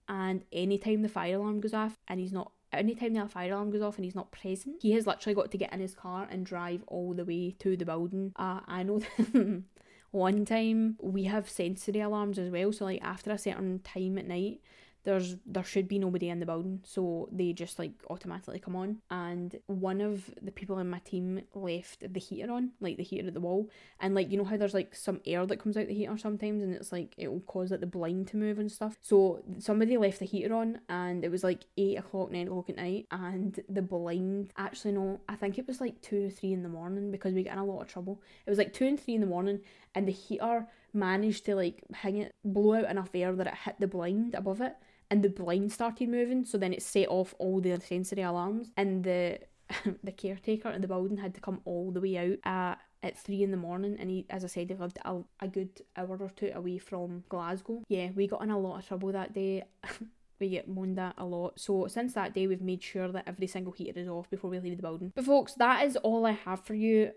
And 0.09 0.45
anytime 0.53 1.03
the 1.03 1.09
fire 1.09 1.37
alarm 1.37 1.61
goes 1.61 1.75
off 1.75 1.99
and 2.09 2.21
he's 2.21 2.33
not 2.33 2.53
anytime 2.73 3.15
the 3.15 3.29
fire 3.29 3.53
alarm 3.53 3.71
goes 3.71 3.83
off 3.83 3.97
and 3.97 4.05
he's 4.05 4.15
not 4.15 4.33
present, 4.33 4.83
he 4.83 4.93
has 4.93 5.07
literally 5.07 5.35
got 5.35 5.51
to 5.51 5.59
get 5.59 5.73
in 5.73 5.81
his 5.81 5.95
car 5.95 6.27
and 6.31 6.45
drive 6.45 6.83
all 6.87 7.15
the 7.15 7.25
way 7.25 7.55
to 7.61 7.77
the 7.77 7.85
building. 7.85 8.33
Uh, 8.37 8.61
I 8.67 8.83
know 8.83 9.01
one 10.11 10.45
time 10.45 10.97
we 11.01 11.25
have 11.25 11.49
sensory 11.49 12.01
alarms 12.01 12.39
as 12.39 12.51
well, 12.51 12.73
so 12.73 12.85
like 12.85 13.03
after 13.03 13.31
a 13.31 13.39
certain 13.39 13.81
time 13.81 14.19
at 14.19 14.27
night, 14.27 14.61
there's 15.05 15.37
there 15.47 15.65
should 15.65 15.87
be 15.87 15.99
nobody 15.99 16.31
in 16.31 16.41
the 16.41 16.47
building 16.47 16.81
so 16.83 17.29
they 17.31 17.53
just 17.53 17.79
like 17.79 17.93
automatically 18.09 18.59
come 18.59 18.75
on. 18.75 18.99
And 19.11 19.59
one 19.67 20.01
of 20.01 20.31
the 20.41 20.51
people 20.51 20.79
in 20.79 20.89
my 20.89 20.99
team 21.01 21.43
left 21.55 22.13
the 22.13 22.21
heater 22.21 22.51
on 22.51 22.71
like 22.81 22.97
the 22.97 23.03
heater 23.03 23.27
at 23.27 23.35
the 23.35 23.41
wall. 23.41 23.71
And 24.01 24.15
like 24.15 24.31
you 24.31 24.39
know 24.39 24.45
how 24.45 24.57
there's 24.57 24.75
like 24.75 24.95
some 24.95 25.21
air 25.27 25.45
that 25.47 25.59
comes 25.59 25.77
out 25.77 25.87
the 25.87 25.95
heater 25.95 26.17
sometimes 26.17 26.63
and 26.63 26.75
it's 26.75 26.91
like 26.91 27.15
it 27.19 27.29
will 27.29 27.41
cause 27.41 27.71
like 27.71 27.81
the 27.81 27.87
blind 27.87 28.29
to 28.29 28.37
move 28.37 28.59
and 28.59 28.73
stuff? 28.73 28.97
So 29.03 29.43
somebody 29.59 29.97
left 29.99 30.21
the 30.21 30.25
heater 30.25 30.55
on 30.55 30.81
and 30.89 31.23
it 31.23 31.31
was 31.31 31.45
like 31.45 31.67
8 31.77 31.99
o'clock 31.99 32.31
9 32.31 32.47
o'clock 32.47 32.71
at 32.71 32.77
night 32.77 33.07
and 33.11 33.61
the 33.69 33.83
blind 33.83 34.53
actually 34.57 34.93
no 34.93 35.21
I 35.29 35.37
think 35.37 35.59
it 35.59 35.67
was 35.67 35.81
like 35.81 36.01
2 36.01 36.27
or 36.27 36.31
3 36.31 36.53
in 36.55 36.63
the 36.63 36.69
morning 36.71 37.11
because 37.11 37.35
we 37.35 37.43
got 37.43 37.53
in 37.53 37.59
a 37.59 37.65
lot 37.65 37.83
of 37.83 37.89
trouble. 37.89 38.23
It 38.47 38.51
was 38.51 38.59
like 38.59 38.73
2 38.73 38.87
and 38.87 39.01
3 39.01 39.17
in 39.17 39.21
the 39.21 39.27
morning 39.27 39.61
and 39.95 40.09
the 40.09 40.13
heater 40.13 40.67
managed 40.95 41.45
to 41.45 41.55
like 41.55 41.83
hang 41.93 42.19
it 42.19 42.35
blow 42.45 42.75
out 42.75 42.91
enough 42.91 43.11
air 43.15 43.35
that 43.35 43.49
it 43.49 43.55
hit 43.65 43.75
the 43.81 43.87
blind 43.87 44.35
above 44.35 44.61
it 44.61 44.77
and 45.15 45.23
the 45.23 45.29
blind 45.29 45.71
started 45.71 46.09
moving, 46.09 46.45
so 46.45 46.59
then 46.59 46.73
it 46.73 46.83
set 46.83 47.07
off 47.07 47.37
all 47.39 47.61
the 47.61 47.81
sensory 47.81 48.23
alarms, 48.23 48.73
and 48.77 49.05
the 49.05 49.39
the 50.03 50.11
caretaker 50.11 50.71
in 50.71 50.81
the 50.81 50.89
building 50.89 51.19
had 51.19 51.37
to 51.37 51.41
come 51.41 51.61
all 51.65 51.93
the 51.93 52.01
way 52.01 52.19
out 52.19 52.39
at 52.45 52.81
at 53.05 53.17
three 53.17 53.45
in 53.45 53.53
the 53.53 53.57
morning 53.57 53.97
and 53.99 54.11
he 54.11 54.27
as 54.29 54.45
I 54.45 54.49
said 54.49 54.71
he 54.71 54.75
lived 54.75 54.99
a, 55.05 55.21
a 55.41 55.47
good 55.47 55.83
hour 55.97 56.17
or 56.19 56.31
two 56.31 56.51
away 56.53 56.79
from 56.79 57.23
Glasgow. 57.29 57.85
Yeah, 57.89 58.09
we 58.17 58.27
got 58.27 58.43
in 58.43 58.51
a 58.51 58.59
lot 58.59 58.79
of 58.79 58.89
trouble 58.89 59.13
that 59.13 59.33
day. 59.33 59.63
we 60.41 60.49
get 60.49 60.69
moaned 60.69 60.99
at 60.99 61.15
a 61.17 61.25
lot. 61.25 61.61
So 61.61 61.87
since 61.87 62.15
that 62.15 62.35
day 62.35 62.49
we've 62.49 62.61
made 62.61 62.83
sure 62.83 63.13
that 63.13 63.29
every 63.29 63.47
single 63.47 63.73
heater 63.73 64.01
is 64.01 64.09
off 64.09 64.29
before 64.29 64.51
we 64.51 64.59
leave 64.59 64.77
the 64.77 64.83
building. 64.83 65.13
But 65.15 65.27
folks, 65.27 65.55
that 65.55 65.85
is 65.85 65.97
all 65.97 66.27
I 66.27 66.33
have 66.33 66.65
for 66.65 66.75
you 66.75 67.13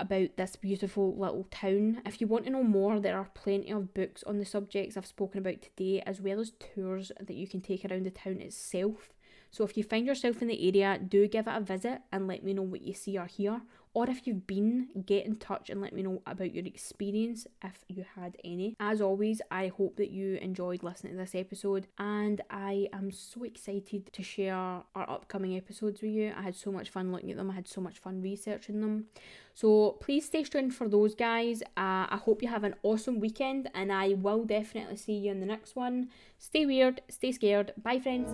about 0.00 0.36
this 0.36 0.56
beautiful 0.56 1.14
little 1.16 1.46
town. 1.50 2.02
If 2.04 2.20
you 2.20 2.26
want 2.26 2.44
to 2.44 2.50
know 2.50 2.62
more, 2.62 3.00
there 3.00 3.16
are 3.18 3.30
plenty 3.34 3.70
of 3.70 3.94
books 3.94 4.22
on 4.24 4.38
the 4.38 4.44
subjects 4.44 4.96
I've 4.96 5.06
spoken 5.06 5.38
about 5.38 5.62
today, 5.62 6.02
as 6.06 6.20
well 6.20 6.40
as 6.40 6.52
tours 6.52 7.12
that 7.20 7.36
you 7.36 7.46
can 7.46 7.60
take 7.60 7.84
around 7.84 8.06
the 8.06 8.10
town 8.10 8.40
itself. 8.40 9.12
So 9.50 9.64
if 9.64 9.76
you 9.76 9.84
find 9.84 10.06
yourself 10.06 10.42
in 10.42 10.48
the 10.48 10.68
area, 10.68 10.98
do 10.98 11.28
give 11.28 11.46
it 11.46 11.56
a 11.56 11.60
visit 11.60 12.00
and 12.10 12.26
let 12.26 12.42
me 12.42 12.54
know 12.54 12.62
what 12.62 12.82
you 12.82 12.92
see 12.92 13.16
or 13.16 13.26
hear. 13.26 13.62
Or 13.94 14.10
if 14.10 14.26
you've 14.26 14.46
been, 14.46 14.88
get 15.06 15.24
in 15.24 15.36
touch 15.36 15.70
and 15.70 15.80
let 15.80 15.92
me 15.92 16.02
know 16.02 16.20
about 16.26 16.52
your 16.52 16.66
experience 16.66 17.46
if 17.62 17.84
you 17.86 18.04
had 18.16 18.36
any. 18.44 18.74
As 18.80 19.00
always, 19.00 19.40
I 19.52 19.68
hope 19.68 19.96
that 19.96 20.10
you 20.10 20.34
enjoyed 20.42 20.82
listening 20.82 21.12
to 21.12 21.18
this 21.18 21.36
episode 21.36 21.86
and 21.98 22.40
I 22.50 22.88
am 22.92 23.12
so 23.12 23.44
excited 23.44 24.12
to 24.12 24.22
share 24.22 24.54
our 24.56 24.84
upcoming 24.96 25.56
episodes 25.56 26.02
with 26.02 26.10
you. 26.10 26.32
I 26.36 26.42
had 26.42 26.56
so 26.56 26.72
much 26.72 26.90
fun 26.90 27.12
looking 27.12 27.30
at 27.30 27.36
them, 27.36 27.50
I 27.50 27.54
had 27.54 27.68
so 27.68 27.80
much 27.80 27.98
fun 27.98 28.20
researching 28.20 28.80
them. 28.80 29.06
So 29.54 29.92
please 30.00 30.26
stay 30.26 30.42
tuned 30.42 30.74
for 30.74 30.88
those 30.88 31.14
guys. 31.14 31.62
Uh, 31.76 32.10
I 32.10 32.18
hope 32.20 32.42
you 32.42 32.48
have 32.48 32.64
an 32.64 32.74
awesome 32.82 33.20
weekend 33.20 33.70
and 33.74 33.92
I 33.92 34.14
will 34.14 34.44
definitely 34.44 34.96
see 34.96 35.14
you 35.14 35.30
in 35.30 35.38
the 35.38 35.46
next 35.46 35.76
one. 35.76 36.08
Stay 36.38 36.66
weird, 36.66 37.00
stay 37.08 37.30
scared. 37.30 37.72
Bye, 37.80 38.00
friends. 38.00 38.30